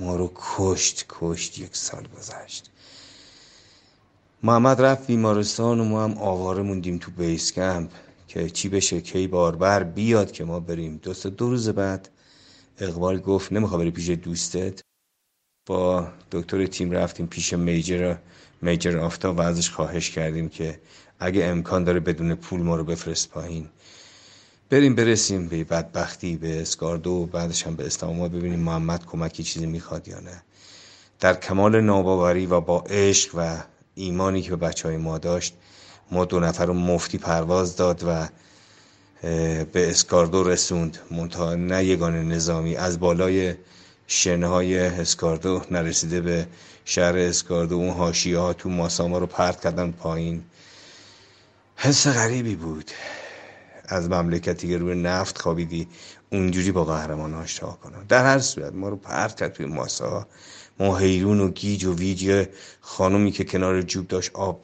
[0.00, 2.70] ما رو کشت کشت یک سال گذشت.
[4.42, 7.90] محمد رفت بیمارستان و ما هم آواره موندیم تو بیس کمپ.
[8.28, 10.96] که چی بشه کی باربر بیاد که ما بریم.
[10.96, 12.08] دوست دو روز بعد
[12.78, 14.80] اقبال گفت نمیخوا بری پیش دوستت.
[15.66, 18.16] با دکتر تیم رفتیم پیش میجر
[18.62, 20.80] میجر آفتاب و ازش خواهش کردیم که
[21.18, 23.68] اگه امکان داره بدون پول ما رو بفرست پایین.
[24.70, 29.66] بریم برسیم به بدبختی به اسکاردو و بعدش هم به استانبول ببینیم محمد کمکی چیزی
[29.66, 30.42] می‌خواد یا نه.
[31.20, 33.62] در کمال ناباوری و با عشق و
[33.94, 35.54] ایمانی که به بچه های ما داشت
[36.10, 38.28] ما دو نفر رو مفتی پرواز داد و
[39.64, 40.98] به اسکاردو رسوند.
[41.10, 43.54] منتها نه یگان نظامی از بالای
[44.06, 46.46] شنهای اسکاردو نرسیده به
[46.84, 47.74] شهر اسکاردو.
[47.74, 50.44] اون هاشیه ها تو ماساما رو پرت کردن پایین.
[51.76, 52.90] حس غریبی بود.
[53.88, 55.88] از مملکتی که روی نفت خوابیدی
[56.32, 60.26] اونجوری با قهرمان آشنا کنم در هر صورت ما رو پرت کرد توی ماسا
[60.80, 62.46] ما حیرون و گیج و ویج
[62.80, 64.60] خانومی که کنار جوب داشت آب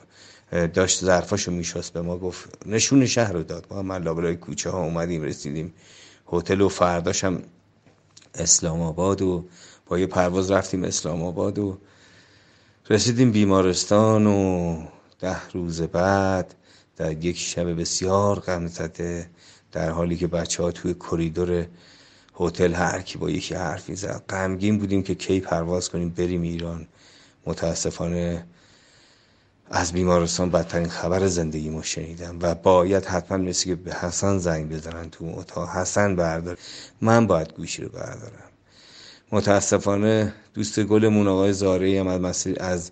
[0.55, 3.67] داشت ظرفاشو میشست به ما گفت نشون شهر رو داد.
[3.71, 5.75] ما من لابلای کوچه ها اومدیم رسیدیم
[6.33, 7.43] هتل و فرداشم
[8.35, 9.45] اسلام آباد و
[9.87, 11.79] با یه پرواز رفتیم اسلام آباد و
[12.91, 14.77] رسیدیم بیمارستان و
[15.21, 16.55] ده روز بعد
[16.97, 18.71] در یک شب بسیار غم
[19.73, 21.67] در حالی که بچه ها توی کریدور
[22.41, 24.23] هتل هر کی با یکی حرفی زد.
[24.29, 26.87] غمگین بودیم که کی پرواز کنیم بریم ایران.
[27.47, 28.47] متاسفانه
[29.71, 34.69] از بیمارستان بدترین خبر زندگی ما شنیدم و باید حتما مثل که به حسن زنگ
[34.69, 35.69] بزنن تو اتاق.
[35.69, 36.59] حسن بردار.
[37.01, 38.51] من باید گوشی رو بردارم.
[39.33, 42.91] متاسفانه دوست گلمون آقای زاره هم از مسیر از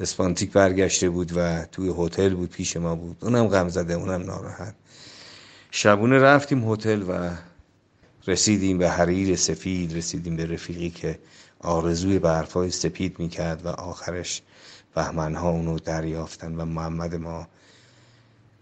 [0.00, 3.16] اسپانتیک برگشته بود و توی هتل بود پیش ما بود.
[3.20, 4.74] اونم غم زده اونم ناراحت.
[5.70, 7.30] شبونه رفتیم هتل و
[8.26, 11.18] رسیدیم به حریر سفید رسیدیم به رفیقی که
[11.60, 14.42] آرزوی برفای سپید می‌کرد و آخرش
[14.94, 17.48] بهمنها اونو دریافتن و محمد ما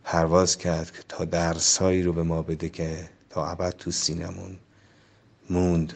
[0.04, 4.58] پرواز کرد تا درسایی رو به ما بده که تا ابد تو سینمون
[5.50, 5.92] موند.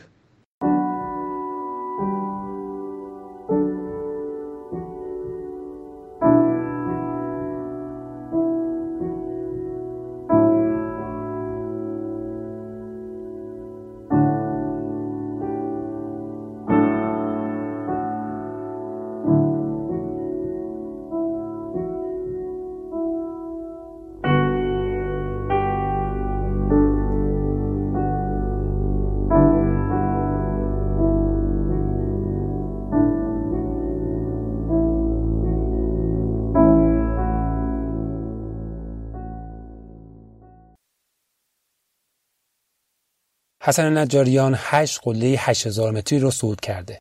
[43.66, 46.98] حسن نجاریان هشت قله 8000 متری رو صعود کرده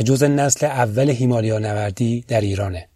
[0.00, 2.88] و جز نسل اول هیمالیا نوردی در ایرانه.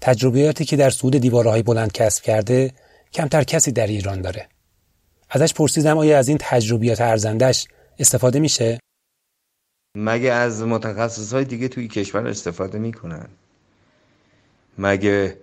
[0.00, 2.72] تجربیاتی که در صعود دیوارهای بلند کسب کرده
[3.12, 4.48] کمتر کسی در ایران داره.
[5.30, 7.66] ازش پرسیدم آیا از این تجربیات ارزندش
[7.98, 8.78] استفاده میشه؟
[9.94, 13.28] مگه از متخصص های دیگه توی کشور استفاده می‌کنن؟
[14.78, 15.36] مگه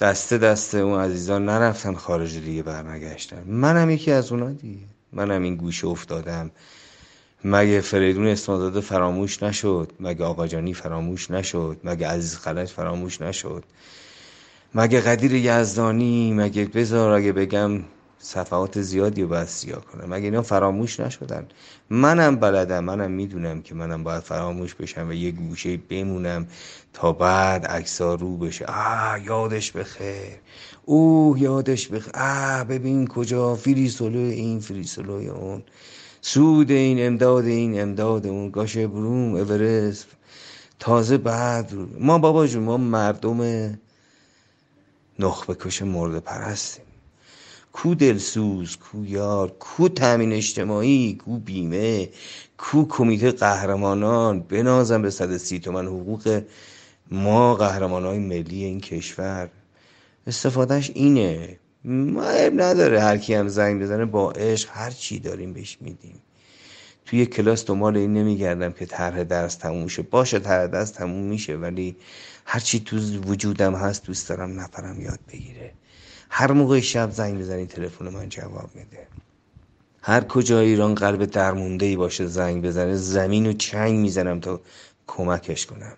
[0.00, 5.56] دسته دسته اون عزیزان نرفتن خارج دیگه برنگشتن منم یکی از اونا دیگه منم این
[5.56, 6.50] گوشه افتادم.
[7.44, 13.64] مگه فریدون اسمازاده فراموش نشد؟ مگه آقاجانی فراموش نشد؟ مگه عزیز خلج فراموش نشد؟
[14.74, 17.80] مگه قدیر یزدانی؟ مگه بذار اگه بگم
[18.18, 21.46] صفحات زیادی رو باید سیاه کنم؟ مگه اینا فراموش نشدن؟
[21.90, 26.46] منم بلدم منم می‌دونم که منم باید فراموش بشم و یه گوشه بمونم
[26.92, 28.64] تا بعد عکسا رو بشه.
[28.64, 30.36] آه یادش بخیر.
[30.88, 35.62] اوه یادش بخیر آه ببین کجا فریسولو این فریسولوی اون.
[36.20, 38.50] سود این امداد این امداد اون.
[38.50, 40.06] گاشه بروم اورست.
[40.78, 43.40] تازه بعد ما بابا جون ما مردم
[45.18, 46.84] نخبه کش مرد پرستیم.
[47.72, 52.08] کو دلسوز کو یار کو تامین اجتماعی کو بیمه
[52.58, 54.40] کو کمیته قهرمانان.
[54.40, 56.42] بنازم به صد سی تومن حقوق
[57.10, 59.50] ما قهرمان های ملی این کشور.
[60.28, 61.58] استفادهش اینه.
[61.84, 66.22] ما نداره هر کی هم زنگ بزنه با عشق هر چی داریم بهش میدیم.
[67.06, 70.02] توی کلاس دنبال این نمیگردم که طرح درس تموم شه.
[70.02, 71.96] باشه طرح درس تموم میشه ولی
[72.44, 75.72] هر چی تو وجودم هست دوست دارم نفرم یاد بگیره.
[76.30, 79.06] هر موقع شب زنگ بزنی تلفن من جواب میده.
[80.02, 84.60] هر کجا ایران قلب درمونده ای باشه زنگ بزنه زمین و چنگ می‌زنم تا
[85.06, 85.96] کمکش کنم.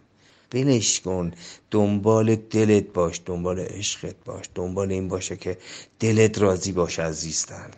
[0.51, 1.33] بلش کن
[1.71, 5.59] دنبال دلت باش دنبال عشقت باش دنبال این باشه که
[6.01, 7.71] دلت راضی باشه از زیستن.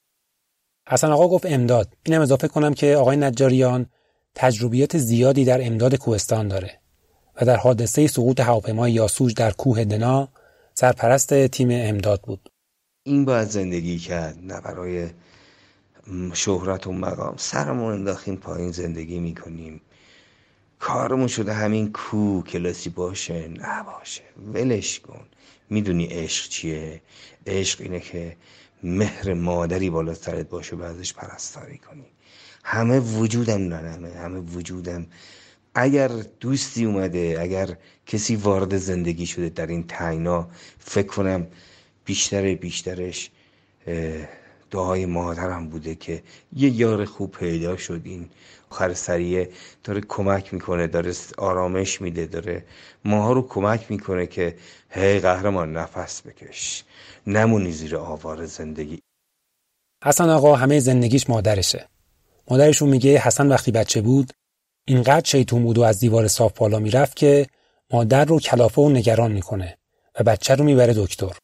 [0.88, 1.88] حسن آقا گفت امداد.
[2.06, 3.86] اینم اضافه کنم که آقای نجاریان
[4.34, 6.80] تجربیات زیادی در امداد کوهستان داره
[7.40, 10.28] و در حادثه سقوط هواپیمای یاسوج در کوه دنا
[10.74, 12.48] سرپرست تیم امداد بود.
[13.02, 15.08] این باید زندگی کرد نه برای
[16.34, 17.34] شهرت و مقام.
[17.36, 19.80] سرمون انداخیم پایین زندگی می‌کنیم.
[20.82, 24.22] کارمون شده همین کو کلاسی باشه نباشه.
[24.54, 25.20] ولش کن.
[25.70, 27.00] می‌دونی عشق چیه؟
[27.46, 28.36] عشق اینه که
[28.82, 32.04] مهر مادری بالا سرت باشه و ازش پرستاری کنی.
[32.64, 35.06] همه وجودم نرمه همه وجودم.
[35.74, 36.08] اگر
[36.40, 37.76] دوستی اومده اگر
[38.06, 41.46] کسی وارد زندگی شده در این تاینا فکر کنم
[42.04, 43.30] بیشتر بیشترش
[44.70, 46.22] دعای مادرم بوده که
[46.56, 48.28] یه یار خوب پیدا شد این
[48.72, 49.50] آخر سریه
[49.84, 52.64] داره کمک می‌کنه داره آرامش میده داره
[53.04, 54.56] ماها رو کمک می‌کنه که
[54.90, 56.84] هی قهرمان نفس بکش
[57.26, 58.98] نمونی زیر آوار زندگی
[60.04, 61.88] حسن آقا همه زندگیش مادرشه.
[62.50, 64.32] مادرشون میگه حسن وقتی بچه بود
[64.86, 67.46] اینقدر شیطون بود و از دیوار صاف بالا می‌رفت که
[67.92, 69.78] مادر رو کلافه و نگران می‌کنه
[70.20, 71.36] و بچه رو می‌بره دکتر.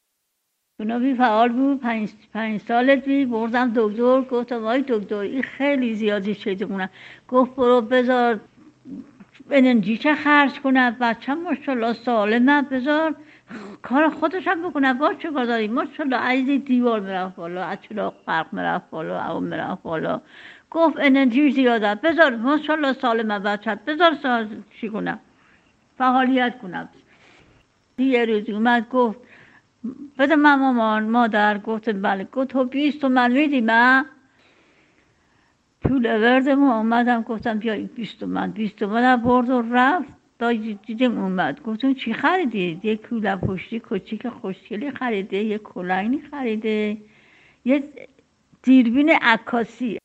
[0.78, 1.80] بی فعال بود.
[1.80, 4.20] پنج, پنج سالت بی بردم دکتر.
[4.20, 6.90] گفتم وای دکتر این خیلی زیادی شیطونه
[7.28, 8.40] گفت برو بذار
[9.50, 13.14] انرژی چه خرج کنه بچه ماشالله سالمه بذار.
[13.82, 18.14] کار خودش هم بکنه باش چه کار داری؟ ماشالله عزیز دیوار می‌رفت بالا از چرا
[18.26, 20.20] قرق می‌رفت بالا او می‌رفت بالا.
[20.70, 23.74] گفت انرژی زیاده بذار ماشالله سالمه بچه.
[23.74, 24.48] بذار سال
[24.80, 25.18] چی کنم؟
[25.98, 26.88] فعالیت کنم.
[27.98, 29.18] یه روز اومد گفت
[30.18, 32.24] بده من مامان مادر گفت بله.
[32.24, 34.04] گفت تو بیست تومن میدی؟ من
[35.82, 38.50] پول وردم و اومدم گفتم بیا بیست تومن.
[38.50, 40.08] بیست تومن برد و رفت.
[40.38, 40.52] دا
[40.86, 41.62] دیدم اومد.
[41.62, 46.96] گفتم چی خریدی؟ یه کوله پشتی کوچیک خوشگلی خریده یه کلنگی خریده
[47.64, 47.82] یه
[48.62, 49.98] دیربین عکاسی.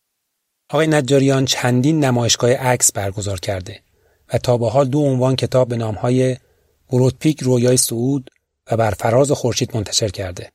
[0.74, 3.80] آقای نجاریان چندین نمایشگاه عکس برگزار کرده
[4.34, 6.38] و تا به حال دو عنوان کتاب به نامهای
[6.92, 8.30] بروتپیک رویای سعود
[8.72, 10.52] و بر فراز خورشید منتشر کرده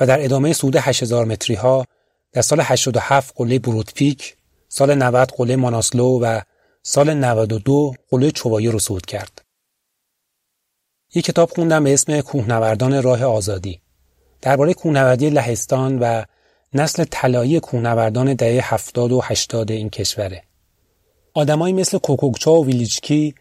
[0.00, 1.86] و در ادامه سود 8000 متری ها
[2.32, 4.36] در سال 87 قله بروتپیک،
[4.68, 6.40] سال 90 قله ماناسلو و
[6.82, 9.42] سال 92 قله چوبایی رو صعود کرد.
[11.14, 13.80] یک کتاب خوندم به اسم کوهنوردان راه آزادی
[14.42, 16.24] درباره کوهنوردی لهستان و
[16.72, 20.42] نسل طلایی کوهنوردان دهه 70 و 80 این کشوره.
[21.34, 23.34] آدمایی مثل کوکوکچا و ویلیچکی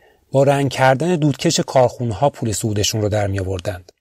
[0.44, 3.92] رنگ کردن دودکش کارخونه ها پول سودشون رو در می آوردند.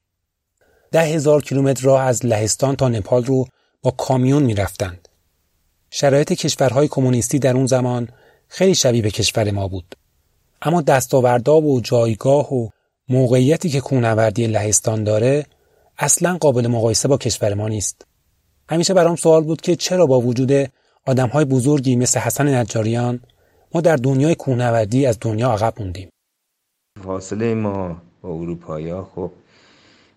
[0.93, 3.47] ده هزار کیلومتر راه از لهستان تا نپال رو
[3.83, 5.09] با کامیون می رفتند.
[5.91, 8.09] شرایط کشورهای کمونیستی در اون زمان
[8.49, 9.97] خیلی شبیه به کشور ما بود.
[10.63, 12.69] اما دستاوردا و جایگاه و
[13.09, 15.47] موقعیتی که کوهنوردی لهستان داره
[15.99, 18.07] اصلا قابل مقایسه با کشور ما نیست.
[18.69, 20.71] همیشه برام سوال بود که چرا با وجود
[21.07, 23.21] آدمهای بزرگی مثل حسن نجاریان
[23.75, 26.09] ما در دنیای کوهنوردی از دنیا عقب موندیم.
[27.03, 29.31] فاصله ما با اروپایا خب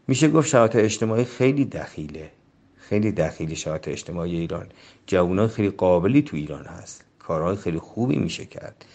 [0.07, 2.31] میشه گفت شرایط اجتماعی خیلی دخیله.
[2.77, 4.65] خیلی دخیل شرایط اجتماعی ایران.
[5.05, 7.05] جوانان خیلی قابلی تو ایران هست.
[7.19, 8.85] کارهای خیلی خوبی میشه کرد.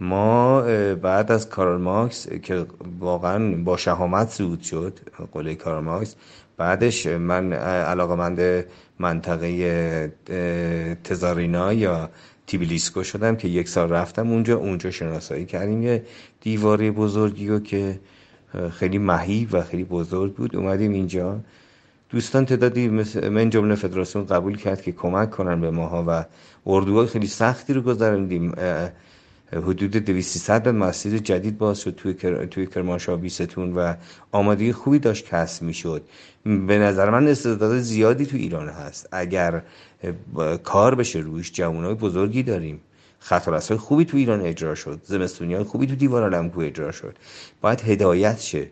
[0.00, 0.60] ما
[0.94, 2.66] بعد از کارل مارکس که
[3.00, 4.98] واقعا با شهامت سود شد
[5.32, 6.14] قله کارل مارکس
[6.56, 8.64] بعدش من علاقمند
[8.98, 10.12] منطقه
[11.04, 12.10] تزارینا یا
[12.46, 15.82] تیبلیسکو شدم که یک سال رفتم اونجا اونجا شناسایی کردیم.
[15.82, 16.04] یه
[16.40, 18.00] دیواره بزرگی رو که
[18.70, 21.40] خیلی مهیب و خیلی بزرگ بود اومدیم اینجا.
[22.10, 22.88] دوستان تعدادی
[23.28, 26.24] من جمله فدراسیون قبول کرد که کمک کنن به ماها و
[26.66, 28.52] اردوهای خیلی سختی رو گذراندیم.
[29.52, 32.46] حدود 200 مسجد جدید باز شد توی, کر...
[32.46, 33.94] توی کرمانشاه بیستون و
[34.32, 36.02] آمادگی خوبی داشت کسب می‌شد.
[36.44, 39.08] به نظر من استعداد زیادی تو ایران هست.
[39.12, 39.62] اگر
[40.64, 42.80] کار بشه روش جوانای بزرگی داریم.
[43.18, 45.00] خطرس های خوبی تو ایران اجرا شد.
[45.04, 47.16] زمستونی های خوبی تو دیوار علمکو اجرا شد.
[47.60, 48.68] باید هدایت شه.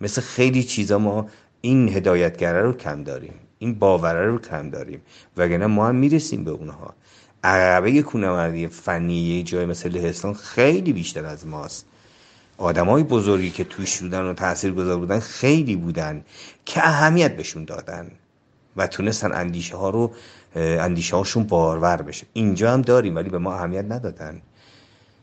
[0.00, 1.28] مثل خیلی چیزا ما
[1.60, 3.34] این هدایتگره رو کم داریم.
[3.58, 5.00] این باوره رو کم داریم.
[5.36, 6.94] وگرنه ما هم می‌رسیم به اونها.
[7.44, 11.86] عقبه کونوردی فنی یه جای مثل لهستان خیلی بیشتر از ماست.
[12.58, 16.24] های بزرگی که توش بودن و تاثیر گذار بودن خیلی بودن
[16.64, 18.10] که اهمیت بهشون دادن
[18.76, 20.12] و تونستن اندیشه ها رو
[20.56, 22.26] اندیشه هاشون بارور بشه.
[22.32, 24.40] اینجا هم داریم ولی به ما اهمیت ندادن.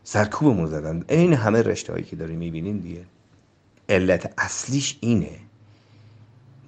[0.04, 1.06] سرکوبمون زدن.
[1.10, 3.02] این همه رشته هایی که داریم می‌بینین دیگه.
[3.90, 5.32] علت اصلیش اینه.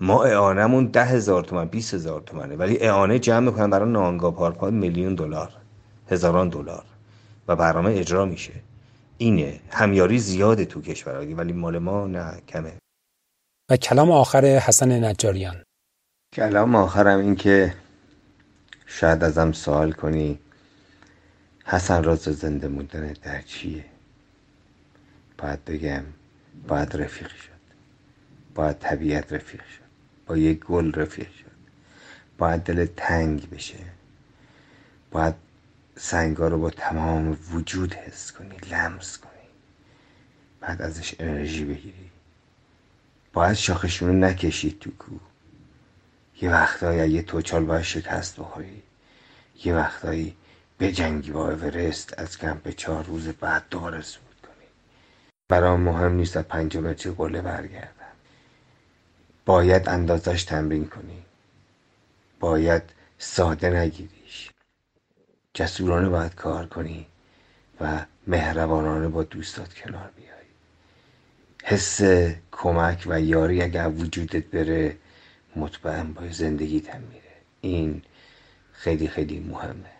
[0.01, 2.55] ما اعانمون ده هزار تومن بیس هزار تومنه.
[2.55, 5.51] ولی اعانه جمع می‌کنن برای نانگا پارپا میلیون دلار.
[6.11, 6.83] هزاران دلار.
[7.47, 8.53] و برنامه اجرا میشه.
[9.17, 9.59] اینه.
[9.69, 12.73] همیاری زیاده تو کشورها ولی مال ما نه کمه.
[13.71, 15.63] و کلام آخر حسن نجاریان.
[16.33, 17.73] کلام آخرم این که
[18.95, 20.39] شاید ازم سوال کنی
[21.65, 23.85] حسن راز زنده موندن در چیه؟
[25.37, 26.03] باید بگم
[26.67, 27.63] باید رفیق شد.
[28.55, 29.83] باید طبیعت رفیق شد.
[30.27, 31.51] با یک گل رفیق شد.
[32.37, 33.79] باید دل تنگ بشه.
[35.11, 35.35] باید
[35.95, 39.31] سنگا رو با تمام وجود حس کنی لمس کنی.
[40.61, 42.09] بعد ازش انرژی بگیری.
[43.33, 45.32] باید شاخشون رو نکشید تو کو
[46.43, 48.81] یه وقتایی یه توچال باید شکست بخوری.
[49.65, 50.35] یه وقتایی
[50.77, 54.67] به جنگی با اورست از کمپ چهار روز بعد دوباره سود کنی.
[55.49, 58.13] برام مهم نیست از پنج چه قله برگردم.
[59.45, 61.25] باید اندازش تمرین کنی.
[62.39, 62.83] باید
[63.17, 64.51] ساده نگیریش.
[65.53, 67.05] جسورانه باید کار کنی
[67.81, 70.29] و مهربانانه با دوستات کنار بیای.
[71.63, 72.01] حس
[72.51, 74.97] کمک و یاری اگر وجودت بره
[75.55, 77.33] مطمئن با زندگیت هم میره.
[77.61, 78.01] این
[78.71, 79.91] خیلی خیلی مهمه.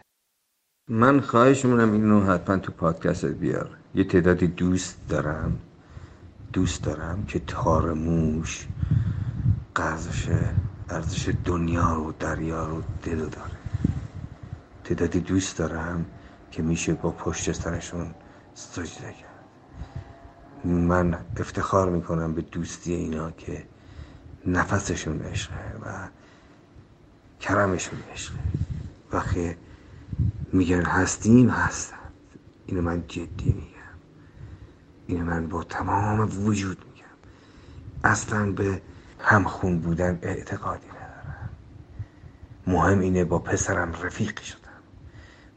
[0.90, 3.78] من خواهش می‌کنم اینو حتما تو پادکست بیار.
[3.96, 5.60] یه تعدادی دوست دارم
[6.54, 8.68] دوست دارم که تار موش
[9.76, 10.30] قرضش
[10.90, 13.58] ارزش دنیا رو دریا رو دل داره.
[14.84, 16.06] تعدادی دوست دارم
[16.52, 18.16] که میشه با پشت سرشون
[18.54, 19.46] سجده کرد.
[20.66, 23.64] من افتخار می‌کنم به دوستی اینا که
[24.48, 26.08] نفسشون عشقه و
[27.40, 28.40] کرمشون عشقه
[29.12, 29.56] وقتی
[30.54, 31.98] میگن هستیم هستن.
[32.66, 33.98] اینو من جدی میگم.
[35.08, 37.04] اینو من با تمام وجود میگم.
[38.04, 38.82] اصلا به
[39.20, 41.50] همخون بودن اعتقادی ندارم.
[42.68, 44.60] مهم اینه با پسرم رفیق شدم.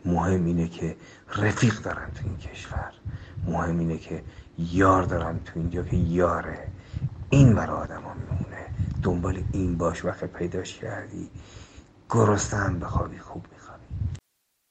[0.05, 0.97] مهم اینه که
[1.37, 2.93] رفیق دارن تو این کشور.
[3.47, 4.23] مهم اینه که
[4.59, 6.69] یار دارن تو اینجا که یاره.
[7.31, 8.71] این برای آدم ها میمونه.
[9.03, 11.31] دنبال این باش وقت پیداش کردی.
[12.11, 13.85] گرستم بخوابی خوب میخوابی.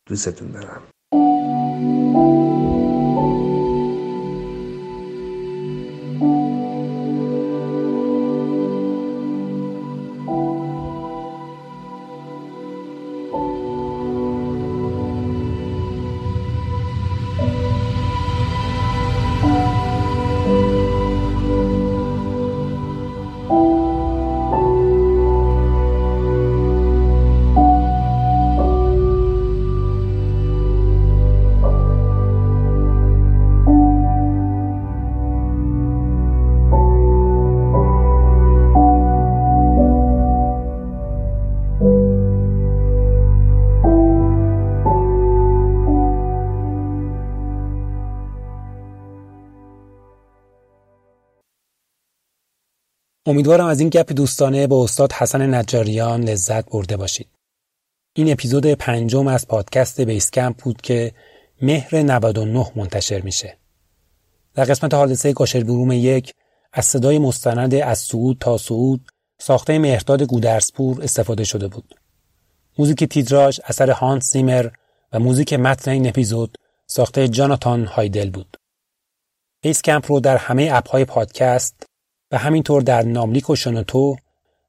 [0.08, 0.82] دوستتون دارم.
[53.36, 57.28] امیدوارم از این گپ دوستانه با استاد حسن نجاریان لذت برده باشید.
[58.14, 61.12] این اپیزود پنجم از پادکست بیسکمپ بود که
[61.62, 63.58] مهر 99 منتشر میشه.
[64.54, 66.34] در قسمت حادثه گاشر بروم یک
[66.74, 69.10] از صدای مستند از سعود تا سعود
[69.40, 71.96] ساخته مهرداد گودرسپور استفاده شده بود.
[72.78, 74.70] موزیک تیتراژ اثر هانس زیمر
[75.14, 76.58] و موزیک متن این اپیزود
[76.88, 78.58] ساخته جاناتان هایدل بود.
[79.62, 81.86] base camp رو در همه app های پادکست
[82.38, 84.16] همین همینطور در ناملیک و شنوتو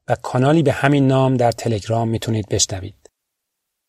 [0.09, 3.11] و کانالی به همین نام در تلگرام می‌تونید بشنوید.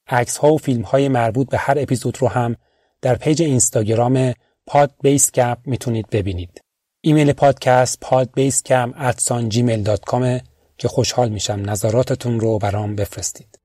[0.07, 2.55] عکس ها و فیلم های مربوط به هر اپیزود رو هم
[3.01, 4.33] در page اینستاگرام
[4.67, 6.61] پاد base camp می‌تونید ببینید.
[7.01, 10.41] ایمیل پادکست پاد base camp@gmail.com
[10.77, 13.59] که خوشحال میشم نظراتتون رو برام بفرستید.